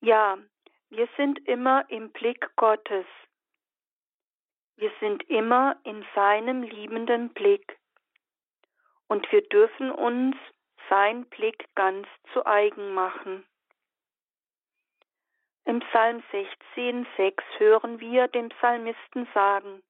Ja, 0.00 0.38
wir 0.90 1.08
sind 1.16 1.46
immer 1.48 1.88
im 1.88 2.12
Blick 2.12 2.54
Gottes. 2.56 3.06
Wir 4.76 4.92
sind 5.00 5.22
immer 5.30 5.76
in 5.84 6.04
seinem 6.14 6.62
liebenden 6.62 7.32
Blick. 7.32 7.78
Und 9.08 9.30
wir 9.32 9.42
dürfen 9.48 9.90
uns 9.90 10.36
sein 10.88 11.26
Blick 11.26 11.68
ganz 11.74 12.06
zu 12.32 12.44
eigen 12.46 12.94
machen. 12.94 13.46
Im 15.64 15.80
Psalm 15.80 16.22
16, 16.30 17.06
6 17.16 17.44
hören 17.58 17.98
wir 17.98 18.28
den 18.28 18.50
Psalmisten 18.50 19.26
sagen, 19.34 19.82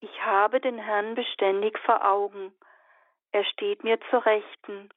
Ich 0.00 0.22
habe 0.22 0.60
den 0.60 0.78
Herrn 0.78 1.14
beständig 1.14 1.78
vor 1.78 2.04
Augen, 2.04 2.52
er 3.32 3.44
steht 3.44 3.82
mir 3.82 3.98
zur 4.10 4.24
Rechten, 4.26 4.90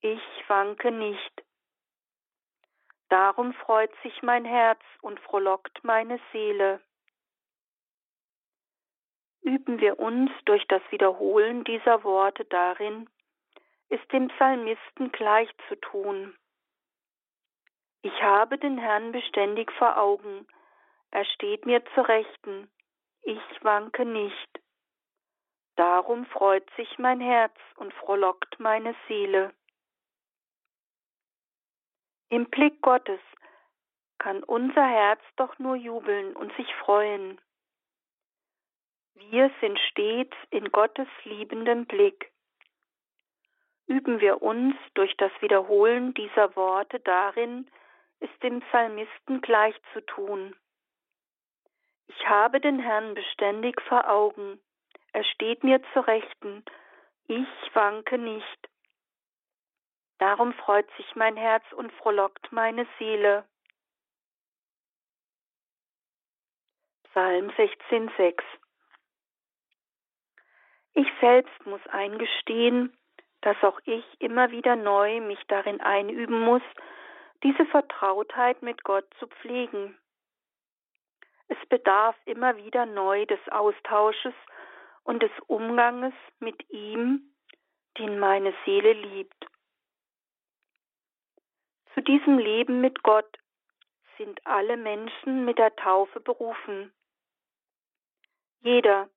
ich 0.00 0.22
wanke 0.48 0.90
nicht. 0.90 1.44
Darum 3.08 3.54
freut 3.54 3.92
sich 4.02 4.22
mein 4.22 4.44
Herz 4.44 4.80
und 5.02 5.20
frohlockt 5.20 5.84
meine 5.84 6.18
Seele. 6.32 6.80
Üben 9.42 9.78
wir 9.78 9.98
uns 9.98 10.30
durch 10.46 10.66
das 10.68 10.82
Wiederholen 10.90 11.64
dieser 11.64 12.02
Worte 12.02 12.44
darin, 12.44 13.08
ist 13.88 14.10
dem 14.12 14.28
Psalmisten 14.28 15.12
gleich 15.12 15.48
zu 15.68 15.76
tun. 15.76 16.36
Ich 18.02 18.22
habe 18.22 18.58
den 18.58 18.78
Herrn 18.78 19.12
beständig 19.12 19.70
vor 19.72 19.96
Augen, 19.96 20.46
er 21.10 21.24
steht 21.24 21.64
mir 21.64 21.84
zur 21.94 22.08
Rechten, 22.08 22.70
ich 23.22 23.40
wanke 23.62 24.04
nicht. 24.04 24.60
Darum 25.76 26.26
freut 26.26 26.68
sich 26.76 26.98
mein 26.98 27.20
Herz 27.20 27.56
und 27.76 27.94
frohlockt 27.94 28.60
meine 28.60 28.94
Seele. 29.08 29.54
Im 32.28 32.50
Blick 32.50 32.82
Gottes 32.82 33.20
kann 34.18 34.42
unser 34.42 34.86
Herz 34.86 35.20
doch 35.36 35.58
nur 35.58 35.76
jubeln 35.76 36.34
und 36.34 36.52
sich 36.56 36.74
freuen. 36.76 37.40
Wir 39.14 39.50
sind 39.60 39.78
stets 39.78 40.36
in 40.50 40.70
Gottes 40.72 41.08
liebendem 41.24 41.86
Blick 41.86 42.32
üben 43.86 44.20
wir 44.20 44.42
uns 44.42 44.74
durch 44.94 45.16
das 45.16 45.32
Wiederholen 45.40 46.14
dieser 46.14 46.54
Worte 46.56 47.00
darin, 47.00 47.70
es 48.20 48.30
dem 48.42 48.60
Psalmisten 48.60 49.40
gleich 49.40 49.74
zu 49.92 50.00
tun. 50.00 50.54
Ich 52.06 52.28
habe 52.28 52.60
den 52.60 52.78
Herrn 52.78 53.14
beständig 53.14 53.80
vor 53.82 54.08
Augen, 54.08 54.60
er 55.12 55.24
steht 55.24 55.62
mir 55.62 55.80
zur 55.92 56.06
Rechten, 56.06 56.64
ich 57.26 57.48
wanke 57.74 58.18
nicht. 58.18 58.68
Darum 60.18 60.52
freut 60.54 60.88
sich 60.96 61.14
mein 61.14 61.36
Herz 61.36 61.64
und 61.72 61.92
frohlockt 61.92 62.52
meine 62.52 62.86
Seele. 62.98 63.44
Psalm 67.10 67.48
16,6 67.50 68.42
Ich 70.94 71.06
selbst 71.20 71.66
muss 71.66 71.84
eingestehen, 71.86 72.96
dass 73.44 73.62
auch 73.62 73.78
ich 73.84 74.04
immer 74.20 74.50
wieder 74.50 74.74
neu 74.74 75.20
mich 75.20 75.38
darin 75.48 75.82
einüben 75.82 76.40
muss, 76.40 76.62
diese 77.42 77.66
Vertrautheit 77.66 78.62
mit 78.62 78.82
Gott 78.84 79.04
zu 79.18 79.26
pflegen. 79.26 79.98
Es 81.48 81.58
bedarf 81.68 82.16
immer 82.24 82.56
wieder 82.56 82.86
neu 82.86 83.26
des 83.26 83.40
Austausches 83.50 84.32
und 85.02 85.22
des 85.22 85.30
Umganges 85.46 86.14
mit 86.38 86.70
ihm, 86.70 87.34
den 87.98 88.18
meine 88.18 88.54
Seele 88.64 88.94
liebt. 88.94 89.46
Zu 91.92 92.00
diesem 92.00 92.38
Leben 92.38 92.80
mit 92.80 93.02
Gott 93.02 93.38
sind 94.16 94.40
alle 94.46 94.78
Menschen 94.78 95.44
mit 95.44 95.58
der 95.58 95.76
Taufe 95.76 96.18
berufen. 96.18 96.94
Jeder, 98.60 99.10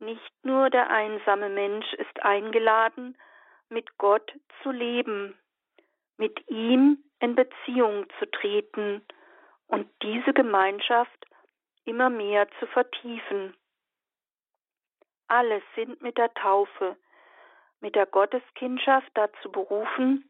nicht 0.00 0.44
nur 0.44 0.68
der 0.68 0.90
einsame 0.90 1.48
Mensch 1.48 1.92
ist 1.94 2.22
eingeladen, 2.24 3.16
mit 3.68 3.98
Gott 3.98 4.32
zu 4.62 4.70
leben, 4.70 5.36
mit 6.16 6.48
ihm 6.48 7.02
in 7.20 7.34
Beziehung 7.34 8.06
zu 8.18 8.30
treten 8.30 9.02
und 9.66 9.88
diese 10.02 10.32
Gemeinschaft 10.32 11.26
immer 11.84 12.10
mehr 12.10 12.48
zu 12.58 12.66
vertiefen. 12.66 13.56
Alle 15.28 15.62
sind 15.74 16.00
mit 16.02 16.18
der 16.18 16.32
Taufe, 16.34 16.96
mit 17.80 17.94
der 17.94 18.06
Gotteskindschaft 18.06 19.10
dazu 19.14 19.50
berufen, 19.50 20.28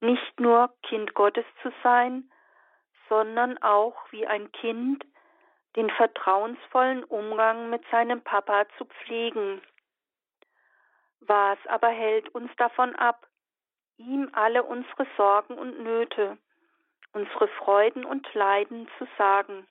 nicht 0.00 0.40
nur 0.40 0.72
Kind 0.82 1.14
Gottes 1.14 1.44
zu 1.62 1.72
sein, 1.82 2.30
sondern 3.08 3.58
auch 3.58 3.96
wie 4.10 4.26
ein 4.26 4.50
Kind 4.52 5.04
den 5.76 5.90
vertrauensvollen 5.90 7.04
Umgang 7.04 7.70
mit 7.70 7.82
seinem 7.90 8.22
Papa 8.22 8.66
zu 8.76 8.84
pflegen. 8.84 9.62
Was 11.28 11.58
aber 11.66 11.90
hält 11.90 12.34
uns 12.34 12.50
davon 12.56 12.96
ab, 12.96 13.28
ihm 13.98 14.30
alle 14.32 14.62
unsere 14.62 15.06
Sorgen 15.18 15.58
und 15.58 15.78
Nöte, 15.78 16.38
unsere 17.12 17.48
Freuden 17.48 18.06
und 18.06 18.32
Leiden 18.32 18.88
zu 18.96 19.06
sagen? 19.18 19.68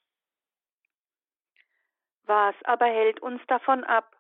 Was 2.26 2.54
aber 2.66 2.86
hält 2.86 3.22
uns 3.22 3.42
davon 3.48 3.84
ab, 3.84 4.16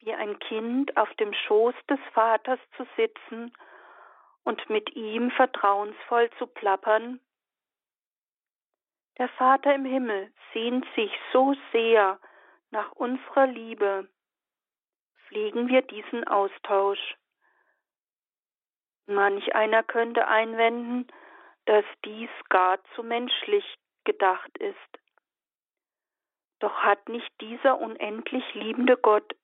wie 0.00 0.12
ein 0.12 0.36
Kind 0.40 0.96
auf 0.96 1.14
dem 1.14 1.32
Schoß 1.32 1.74
des 1.88 2.00
Vaters 2.12 2.58
zu 2.76 2.84
sitzen 2.96 3.54
und 4.42 4.68
mit 4.68 4.96
ihm 4.96 5.30
vertrauensvoll 5.30 6.28
zu 6.38 6.48
plappern? 6.48 7.20
Der 9.18 9.28
Vater 9.28 9.76
im 9.76 9.84
Himmel 9.84 10.32
sehnt 10.52 10.86
sich 10.96 11.12
so 11.32 11.54
sehr 11.70 12.18
nach 12.70 12.90
unserer 12.92 13.46
Liebe. 13.46 14.08
Pflegen 15.28 15.68
wir 15.68 15.82
diesen 15.82 16.26
Austausch. 16.26 17.16
Manch 19.06 19.54
einer 19.54 19.82
könnte 19.82 20.26
einwenden, 20.26 21.06
dass 21.66 21.84
dies 22.04 22.30
gar 22.48 22.82
zu 22.94 23.02
menschlich 23.02 23.64
gedacht 24.04 24.56
ist. 24.58 24.76
Doch 26.60 26.74
hat 26.78 27.08
nicht 27.08 27.30
dieser 27.40 27.78
unendlich 27.78 28.54
liebende 28.54 28.96
Gott 28.96 29.36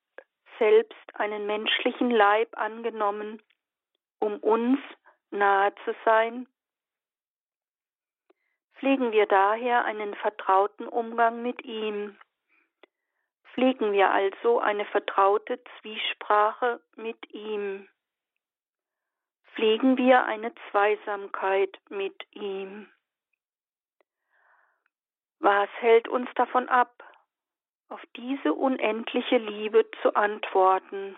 selbst 0.59 1.15
einen 1.15 1.47
menschlichen 1.47 2.11
Leib 2.11 2.57
angenommen, 2.57 3.43
um 4.21 4.39
uns 4.39 4.81
nahe 5.31 5.75
zu 5.85 5.95
sein? 6.05 6.47
Pflegen 8.77 9.13
wir 9.13 9.27
daher 9.27 9.85
einen 9.85 10.15
vertrauten 10.15 10.89
Umgang 10.89 11.43
mit 11.43 11.63
ihm. 11.65 12.19
Pflegen 13.55 13.93
wir 13.93 14.11
also 14.11 14.59
eine 14.59 14.85
vertraute 14.87 15.63
Zwiesprache 15.79 16.81
mit 16.97 17.33
ihm. 17.33 17.89
Pflegen 19.55 19.97
wir 19.97 20.25
eine 20.25 20.53
Zweisamkeit 20.71 21.79
mit 21.89 22.17
ihm. 22.33 22.91
Was 25.39 25.69
hält 25.79 26.09
uns 26.09 26.29
davon 26.35 26.69
ab, 26.69 27.05
auf 27.89 28.01
diese 28.17 28.55
unendliche 28.55 29.39
Liebe 29.39 29.89
zu 30.03 30.17
antworten? 30.17 31.17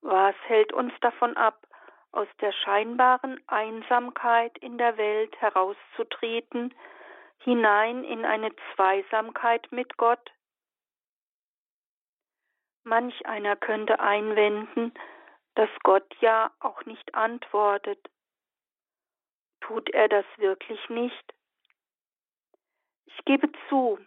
Was 0.00 0.34
hält 0.46 0.72
uns 0.72 0.92
davon 1.00 1.36
ab, 1.36 1.68
aus 2.10 2.28
der 2.40 2.50
scheinbaren 2.50 3.40
Einsamkeit 3.46 4.58
in 4.58 4.76
der 4.78 4.96
Welt 4.96 5.40
herauszutreten, 5.40 6.74
hinein 7.38 8.02
in 8.02 8.24
eine 8.24 8.50
Zweisamkeit 8.74 9.70
mit 9.70 9.96
Gott? 9.96 10.32
Manch 12.84 13.26
einer 13.26 13.56
könnte 13.56 14.00
einwenden, 14.00 14.92
dass 15.54 15.70
Gott 15.82 16.14
ja 16.20 16.52
auch 16.60 16.84
nicht 16.84 17.14
antwortet. 17.14 18.10
Tut 19.60 19.88
er 19.90 20.08
das 20.08 20.26
wirklich 20.36 20.88
nicht? 20.90 21.34
Ich 23.06 23.24
gebe 23.24 23.50
zu, 23.68 23.98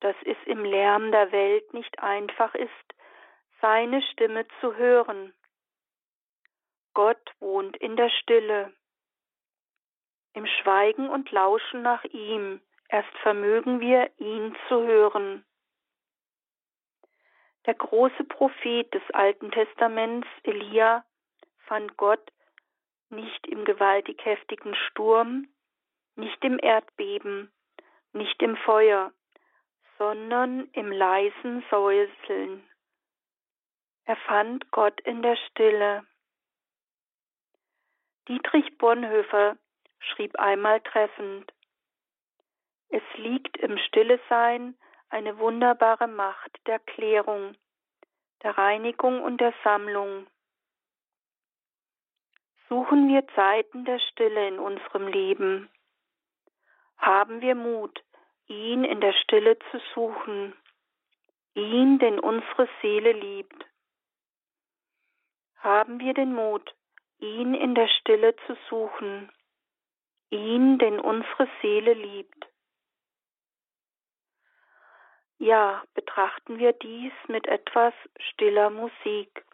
dass 0.00 0.16
es 0.24 0.36
im 0.46 0.64
Lärm 0.64 1.10
der 1.10 1.32
Welt 1.32 1.72
nicht 1.74 1.98
einfach 1.98 2.54
ist, 2.54 2.94
seine 3.60 4.02
Stimme 4.02 4.46
zu 4.60 4.76
hören. 4.76 5.34
Gott 6.94 7.32
wohnt 7.40 7.76
in 7.78 7.96
der 7.96 8.10
Stille. 8.10 8.72
Im 10.34 10.46
Schweigen 10.46 11.08
und 11.08 11.30
Lauschen 11.30 11.82
nach 11.82 12.04
ihm 12.04 12.60
erst 12.88 13.16
vermögen 13.22 13.80
wir, 13.80 14.10
ihn 14.18 14.54
zu 14.68 14.82
hören. 14.82 15.45
Der 17.66 17.74
große 17.74 18.24
Prophet 18.24 18.92
des 18.94 19.02
Alten 19.12 19.50
Testaments, 19.50 20.28
Elia, 20.44 21.04
fand 21.66 21.96
Gott 21.96 22.32
nicht 23.10 23.46
im 23.48 23.64
gewaltig 23.64 24.24
heftigen 24.24 24.74
Sturm, 24.74 25.48
nicht 26.14 26.42
im 26.44 26.58
Erdbeben, 26.60 27.52
nicht 28.12 28.40
im 28.40 28.56
Feuer, 28.56 29.12
sondern 29.98 30.68
im 30.72 30.92
leisen 30.92 31.64
Säuseln. 31.70 32.68
Er 34.04 34.16
fand 34.16 34.70
Gott 34.70 35.00
in 35.00 35.22
der 35.22 35.36
Stille. 35.36 36.06
Dietrich 38.28 38.78
Bonhoeffer 38.78 39.56
schrieb 39.98 40.38
einmal 40.38 40.80
treffend, 40.80 41.52
es 42.88 43.02
liegt 43.16 43.56
im 43.56 43.76
Stillesein 43.78 44.76
eine 45.08 45.38
wunderbare 45.38 46.08
Macht 46.08 46.58
der 46.66 46.78
Klärung, 46.78 47.56
der 48.42 48.56
Reinigung 48.58 49.22
und 49.22 49.40
der 49.40 49.54
Sammlung. 49.62 50.26
Suchen 52.68 53.08
wir 53.08 53.26
Zeiten 53.34 53.84
der 53.84 54.00
Stille 54.00 54.48
in 54.48 54.58
unserem 54.58 55.06
Leben. 55.06 55.70
Haben 56.98 57.40
wir 57.40 57.54
Mut, 57.54 58.02
ihn 58.48 58.84
in 58.84 59.00
der 59.00 59.12
Stille 59.12 59.58
zu 59.70 59.80
suchen, 59.94 60.54
ihn, 61.54 61.98
den 61.98 62.18
unsere 62.18 62.68
Seele 62.82 63.12
liebt. 63.12 63.64
Haben 65.58 66.00
wir 66.00 66.14
den 66.14 66.34
Mut, 66.34 66.74
ihn 67.18 67.54
in 67.54 67.74
der 67.74 67.88
Stille 67.88 68.34
zu 68.46 68.56
suchen, 68.68 69.30
ihn, 70.30 70.78
den 70.78 70.98
unsere 71.00 71.48
Seele 71.62 71.94
liebt. 71.94 72.46
Ja, 75.38 75.82
betrachten 75.94 76.58
wir 76.58 76.72
dies 76.72 77.12
mit 77.28 77.46
etwas 77.46 77.92
stiller 78.18 78.70
Musik. 78.70 79.44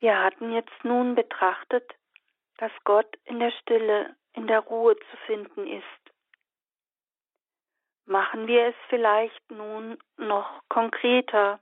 Wir 0.00 0.18
hatten 0.18 0.50
jetzt 0.52 0.82
nun 0.82 1.14
betrachtet, 1.14 1.84
dass 2.56 2.72
Gott 2.84 3.06
in 3.26 3.38
der 3.38 3.50
Stille, 3.50 4.16
in 4.34 4.46
der 4.46 4.60
Ruhe 4.60 4.96
zu 4.96 5.16
finden 5.26 5.66
ist. 5.66 5.84
Machen 8.06 8.46
wir 8.46 8.66
es 8.66 8.74
vielleicht 8.88 9.50
nun 9.50 9.98
noch 10.16 10.62
konkreter. 10.68 11.60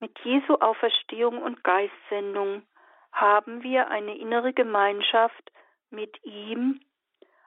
Mit 0.00 0.18
Jesu 0.20 0.54
Auferstehung 0.54 1.42
und 1.42 1.64
Geistsendung 1.64 2.66
haben 3.12 3.62
wir 3.62 3.88
eine 3.88 4.16
innere 4.16 4.52
Gemeinschaft 4.52 5.52
mit 5.90 6.22
ihm, 6.24 6.80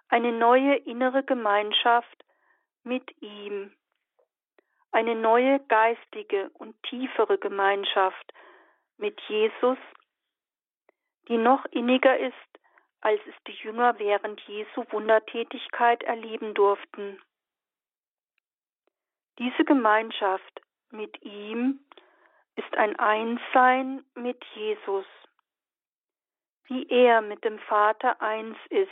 eine 0.10 0.32
neue 0.32 0.76
innere 0.76 1.24
Gemeinschaft 1.24 2.26
mit 2.84 3.22
ihm, 3.22 3.72
eine 4.92 5.16
neue 5.16 5.60
geistige 5.68 6.50
und 6.56 6.82
tiefere 6.84 7.38
Gemeinschaft 7.38 8.34
mit 8.98 9.20
Jesus, 9.28 9.78
die 11.28 11.38
noch 11.38 11.66
inniger 11.66 12.18
ist 12.18 12.49
als 13.02 13.22
es 13.28 13.36
die 13.48 13.64
Jünger 13.64 13.98
während 14.00 14.42
Jesu 14.42 14.84
Wundertätigkeit 14.92 16.04
erleben 16.04 16.54
durften. 16.54 17.22
Diese 19.38 19.64
Gemeinschaft 19.64 20.62
mit 20.92 21.22
ihm 21.24 21.80
ist 22.56 22.76
ein 22.76 22.98
Einssein 22.98 24.04
mit 24.16 24.44
Jesus, 24.56 25.06
wie 26.66 26.88
er 26.90 27.22
mit 27.22 27.44
dem 27.46 27.58
Vater 27.60 28.22
eins 28.22 28.58
ist. 28.70 28.90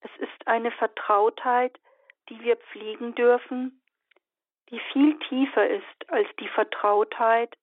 Es 0.00 0.10
ist 0.18 0.46
eine 0.46 0.70
Vertrautheit, 0.70 1.78
die 2.28 2.40
wir 2.40 2.56
pflegen 2.56 3.14
dürfen, 3.14 3.82
die 4.70 4.80
viel 4.92 5.18
tiefer 5.28 5.68
ist 5.68 6.08
als 6.08 6.28
die 6.40 6.48
Vertrautheit, 6.48 7.56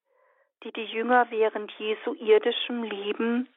die 0.63 0.71
die 0.71 0.85
Jünger 0.85 1.29
während 1.31 1.71
Jesu 1.73 2.13
irdischem 2.13 2.83
Leben, 2.83 3.49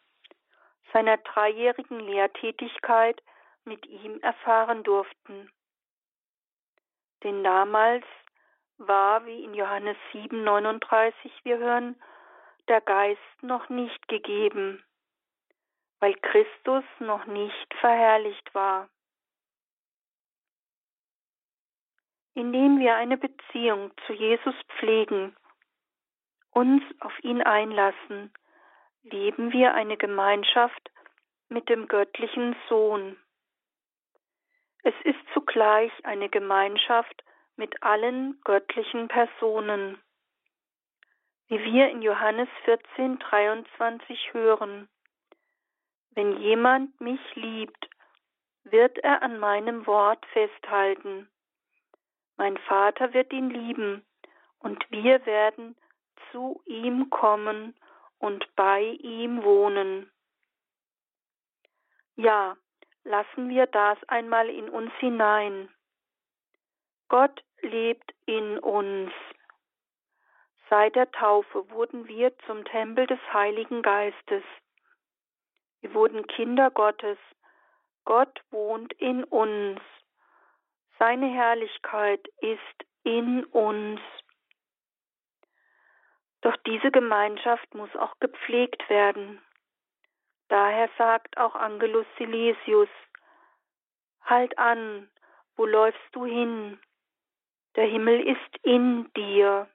seiner 0.96 1.18
dreijährigen 1.18 2.00
Lehrtätigkeit 2.00 3.22
mit 3.66 3.84
ihm 3.84 4.18
erfahren 4.22 4.82
durften. 4.82 5.50
Denn 7.22 7.44
damals 7.44 8.06
war, 8.78 9.26
wie 9.26 9.44
in 9.44 9.52
Johannes 9.52 9.98
7, 10.12 10.42
39 10.42 11.30
wir 11.44 11.58
hören, 11.58 12.00
der 12.68 12.80
Geist 12.80 13.42
noch 13.42 13.68
nicht 13.68 14.08
gegeben, 14.08 14.82
weil 16.00 16.14
Christus 16.14 16.84
noch 16.98 17.26
nicht 17.26 17.74
verherrlicht 17.78 18.54
war. 18.54 18.88
Indem 22.32 22.78
wir 22.78 22.94
eine 22.94 23.18
Beziehung 23.18 23.90
zu 24.06 24.14
Jesus 24.14 24.54
pflegen, 24.78 25.36
uns 26.52 26.82
auf 27.00 27.12
ihn 27.22 27.42
einlassen, 27.42 28.32
leben 29.10 29.52
wir 29.52 29.74
eine 29.74 29.96
Gemeinschaft 29.96 30.90
mit 31.48 31.68
dem 31.68 31.88
göttlichen 31.88 32.56
Sohn. 32.68 33.16
Es 34.82 34.94
ist 35.04 35.18
zugleich 35.32 35.92
eine 36.04 36.28
Gemeinschaft 36.28 37.24
mit 37.56 37.82
allen 37.82 38.40
göttlichen 38.44 39.08
Personen. 39.08 40.00
Wie 41.48 41.62
wir 41.62 41.88
in 41.90 42.02
Johannes 42.02 42.48
14, 42.64 43.18
23 43.18 44.32
hören. 44.32 44.88
Wenn 46.10 46.40
jemand 46.40 47.00
mich 47.00 47.20
liebt, 47.34 47.88
wird 48.64 48.98
er 48.98 49.22
an 49.22 49.38
meinem 49.38 49.86
Wort 49.86 50.24
festhalten. 50.32 51.28
Mein 52.36 52.56
Vater 52.58 53.14
wird 53.14 53.32
ihn 53.32 53.50
lieben, 53.50 54.04
und 54.58 54.90
wir 54.90 55.24
werden 55.24 55.76
zu 56.32 56.60
ihm 56.64 57.08
kommen 57.10 57.74
und 58.18 58.46
bei 58.56 58.82
ihm 58.82 59.42
wohnen. 59.44 60.10
Ja, 62.16 62.56
lassen 63.04 63.48
wir 63.48 63.66
das 63.66 63.98
einmal 64.08 64.48
in 64.48 64.68
uns 64.68 64.92
hinein. 64.98 65.68
Gott 67.08 67.44
lebt 67.60 68.14
in 68.26 68.58
uns. 68.58 69.12
Seit 70.68 70.96
der 70.96 71.10
Taufe 71.12 71.70
wurden 71.70 72.08
wir 72.08 72.36
zum 72.46 72.64
Tempel 72.64 73.06
des 73.06 73.20
Heiligen 73.32 73.82
Geistes. 73.82 74.42
Wir 75.80 75.94
wurden 75.94 76.26
Kinder 76.26 76.70
Gottes. 76.70 77.18
Gott 78.04 78.42
wohnt 78.50 78.92
in 78.94 79.22
uns. 79.24 79.80
Seine 80.98 81.26
Herrlichkeit 81.32 82.26
ist 82.38 82.86
in 83.04 83.44
uns. 83.44 84.00
Doch 86.46 86.56
diese 86.58 86.92
Gemeinschaft 86.92 87.74
muss 87.74 87.92
auch 87.96 88.20
gepflegt 88.20 88.88
werden. 88.88 89.42
Daher 90.46 90.88
sagt 90.96 91.38
auch 91.38 91.56
Angelus 91.56 92.06
Silesius, 92.18 92.88
Halt 94.22 94.56
an, 94.56 95.10
wo 95.56 95.66
läufst 95.66 96.08
du 96.12 96.24
hin? 96.24 96.78
Der 97.74 97.86
Himmel 97.88 98.20
ist 98.28 98.62
in 98.62 99.12
dir. 99.14 99.68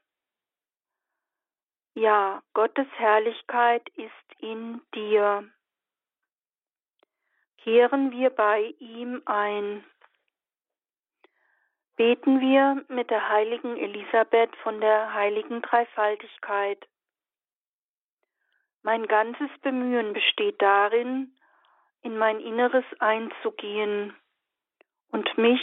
Ja, 1.94 2.42
Gottes 2.54 2.88
Herrlichkeit 2.94 3.86
ist 3.98 4.40
in 4.40 4.82
dir. 4.96 5.52
Kehren 7.58 8.12
wir 8.12 8.30
bei 8.30 8.74
ihm 8.80 9.22
ein. 9.26 9.84
Beten 12.02 12.40
wir 12.40 12.84
mit 12.88 13.12
der 13.12 13.30
heiligen 13.30 13.78
Elisabeth 13.78 14.56
von 14.64 14.82
der 14.82 15.14
heiligen 15.14 15.62
Dreifaltigkeit. 15.62 16.84
Mein 18.82 19.06
ganzes 19.06 19.52
Bemühen 19.62 20.12
besteht 20.12 20.60
darin, 20.64 21.38
in 22.02 22.18
mein 22.18 22.40
Inneres 22.40 22.86
einzugehen 22.98 24.16
und 25.12 25.38
mich 25.38 25.62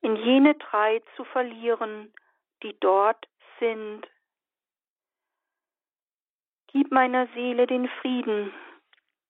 in 0.00 0.14
jene 0.14 0.54
drei 0.54 1.02
zu 1.16 1.24
verlieren, 1.24 2.14
die 2.62 2.78
dort 2.78 3.26
sind. 3.58 4.06
Gib 6.68 6.92
meiner 6.92 7.26
Seele 7.34 7.66
den 7.66 7.88
Frieden, 8.00 8.54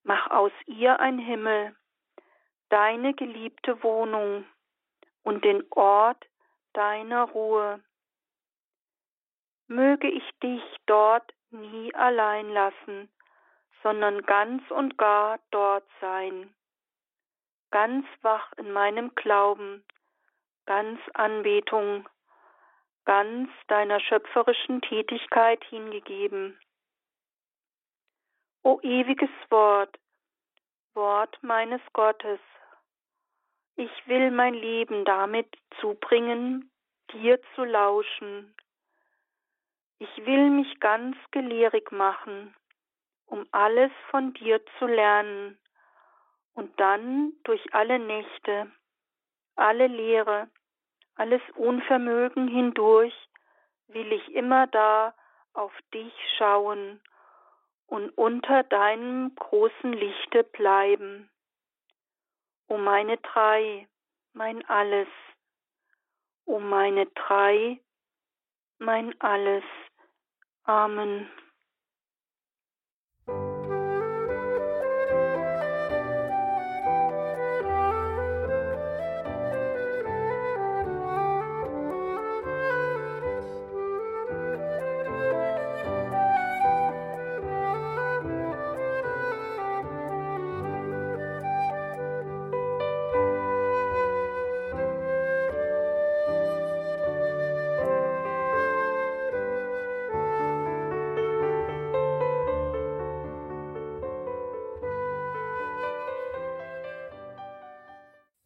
mach 0.03 0.30
aus 0.30 0.53
ihr 0.66 1.01
ein 1.01 1.18
Himmel, 1.18 1.74
deine 2.68 3.14
geliebte 3.14 3.82
Wohnung 3.82 4.45
und 5.22 5.42
den 5.42 5.64
Ort 5.70 6.22
deiner 6.75 7.25
Ruhe. 7.25 7.83
Möge 9.66 10.09
ich 10.11 10.31
dich 10.43 10.62
dort 10.87 11.33
nie 11.51 11.95
allein 11.95 12.51
lassen, 12.51 13.09
sondern 13.83 14.22
ganz 14.22 14.62
und 14.70 14.99
gar 14.99 15.39
dort 15.51 15.85
sein, 16.01 16.55
ganz 17.70 18.07
wach 18.22 18.53
in 18.57 18.72
meinem 18.72 19.14
Glauben, 19.14 19.85
ganz 20.66 21.01
Anbetung, 21.14 22.09
ganz 23.05 23.51
deiner 23.68 24.01
schöpferischen 24.01 24.81
Tätigkeit 24.83 25.62
hingegeben. 25.64 26.59
O 28.62 28.81
ewiges 28.83 29.31
Wort, 29.51 29.99
Wort 30.95 31.39
meines 31.43 31.83
Gottes, 31.93 32.41
ich 33.77 33.91
will 34.07 34.31
mein 34.31 34.55
Leben 34.55 35.05
damit 35.05 35.49
zubringen, 35.81 36.70
dir 37.12 37.41
zu 37.55 37.64
lauschen. 37.64 38.55
Ich 39.99 40.27
will 40.27 40.51
mich 40.51 40.81
ganz 40.81 41.16
gelehrig 41.31 41.93
machen, 41.93 42.55
um 43.27 43.47
alles 43.53 43.93
von 44.11 44.35
dir 44.35 44.61
zu 44.79 44.87
lernen 44.87 45.59
und 46.55 46.79
dann 46.79 47.33
durch 47.45 47.75
alle 47.75 47.99
Nächte 47.99 48.70
alle 49.57 49.87
Leere, 49.87 50.49
alles 51.14 51.43
Unvermögen 51.55 52.49
hindurch 52.49 53.14
will 53.89 54.12
ich 54.12 54.35
immer 54.35 54.66
da 54.66 55.14
auf 55.53 55.72
dich 55.93 56.12
schauen 56.37 57.01
und 57.87 58.11
unter 58.16 58.64
deinem 58.64 59.35
großen 59.37 59.93
Lichte 59.93 60.43
bleiben. 60.43 61.31
O 62.69 62.79
meine 62.79 63.19
drei, 63.19 63.87
mein 64.33 64.65
alles, 64.69 65.09
o 66.47 66.59
meine 66.59 67.07
drei, 67.07 67.81
mein 68.79 69.19
alles. 69.21 69.65
Amen. 70.65 71.29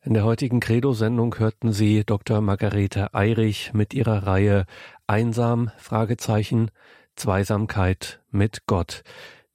In 0.09 0.14
der 0.14 0.24
heutigen 0.24 0.59
Credo-Sendung 0.59 1.38
hörten 1.38 1.70
Sie 1.70 2.02
Dr. 2.02 2.40
Margarete 2.40 3.12
Eirich 3.12 3.74
mit 3.74 3.92
ihrer 3.92 4.26
Reihe 4.26 4.64
Einsam, 5.06 5.70
Fragezeichen, 5.76 6.70
Zweisamkeit 7.14 8.18
mit 8.30 8.62
Gott. 8.64 9.02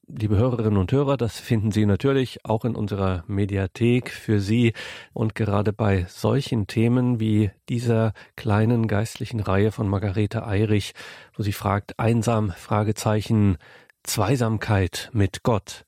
Liebe 0.07 0.37
Hörerinnen 0.37 0.77
und 0.77 0.91
Hörer, 0.91 1.17
das 1.17 1.39
finden 1.39 1.71
Sie 1.71 1.87
natürlich 1.87 2.45
auch 2.45 2.65
in 2.65 2.75
unserer 2.75 3.23
Mediathek 3.25 4.11
für 4.11 4.39
Sie. 4.39 4.73
Und 5.11 5.33
gerade 5.33 5.73
bei 5.73 6.05
solchen 6.07 6.67
Themen 6.67 7.19
wie 7.19 7.49
dieser 7.67 8.13
kleinen 8.35 8.87
geistlichen 8.87 9.39
Reihe 9.39 9.71
von 9.71 9.89
Margarete 9.89 10.45
Eirich, 10.45 10.93
wo 11.35 11.41
sie 11.41 11.51
fragt, 11.51 11.97
einsam, 11.97 12.51
Fragezeichen, 12.51 13.57
Zweisamkeit 14.03 15.09
mit 15.13 15.41
Gott 15.41 15.83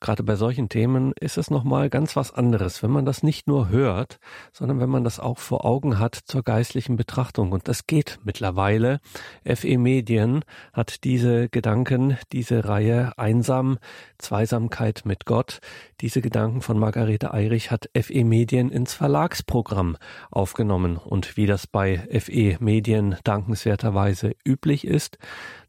Gerade 0.00 0.22
bei 0.22 0.34
solchen 0.34 0.70
Themen 0.70 1.12
ist 1.20 1.36
es 1.36 1.50
nochmal 1.50 1.90
ganz 1.90 2.16
was 2.16 2.32
anderes, 2.32 2.82
wenn 2.82 2.90
man 2.90 3.04
das 3.04 3.22
nicht 3.22 3.46
nur 3.46 3.68
hört, 3.68 4.18
sondern 4.52 4.80
wenn 4.80 4.88
man 4.88 5.04
das 5.04 5.20
auch 5.20 5.38
vor 5.38 5.66
Augen 5.66 5.98
hat 5.98 6.14
zur 6.14 6.42
geistlichen 6.42 6.96
Betrachtung. 6.96 7.52
Und 7.52 7.68
das 7.68 7.86
geht 7.86 8.18
mittlerweile. 8.24 9.00
FE 9.44 9.76
Medien 9.78 10.42
hat 10.72 11.04
diese 11.04 11.50
Gedanken, 11.50 12.16
diese 12.32 12.64
Reihe 12.64 13.12
Einsam, 13.18 13.78
Zweisamkeit 14.18 15.02
mit 15.04 15.26
Gott, 15.26 15.60
diese 16.00 16.22
Gedanken 16.22 16.62
von 16.62 16.78
Margarete 16.78 17.34
Eirich 17.34 17.70
hat 17.70 17.90
FE 17.94 18.24
Medien 18.24 18.70
ins 18.70 18.94
Verlagsprogramm 18.94 19.98
aufgenommen. 20.30 20.96
Und 20.96 21.36
wie 21.36 21.44
das 21.44 21.66
bei 21.66 21.98
FE 22.18 22.56
Medien 22.58 23.16
dankenswerterweise 23.24 24.34
üblich 24.42 24.86
ist, 24.86 25.18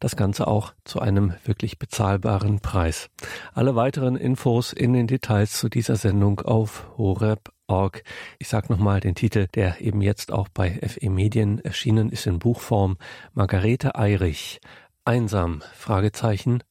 das 0.00 0.16
Ganze 0.16 0.46
auch 0.46 0.72
zu 0.84 1.00
einem 1.00 1.34
wirklich 1.44 1.78
bezahlbaren 1.78 2.60
Preis. 2.60 3.10
Alle 3.52 3.76
weiteren 3.76 4.16
Infos 4.22 4.72
in 4.72 4.92
den 4.92 5.06
Details 5.06 5.52
zu 5.52 5.68
dieser 5.68 5.96
Sendung 5.96 6.40
auf 6.40 6.86
horeb.org. 6.96 8.02
Ich 8.38 8.48
sage 8.48 8.72
nochmal 8.72 9.00
den 9.00 9.14
Titel, 9.14 9.48
der 9.54 9.80
eben 9.80 10.00
jetzt 10.00 10.32
auch 10.32 10.48
bei 10.48 10.80
FE 10.80 11.10
Medien 11.10 11.58
erschienen 11.58 12.08
ist 12.08 12.26
in 12.26 12.38
Buchform. 12.38 12.96
Margarete 13.34 13.96
Eirich. 13.96 14.60
Einsam? 15.04 15.62
Fragezeichen. 15.74 16.62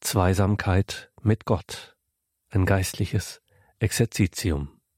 Zweisamkeit 0.00 1.10
mit 1.22 1.46
Gott. 1.46 1.96
Ein 2.50 2.66
geistliches 2.66 3.40
Exerzitium. 3.78 4.68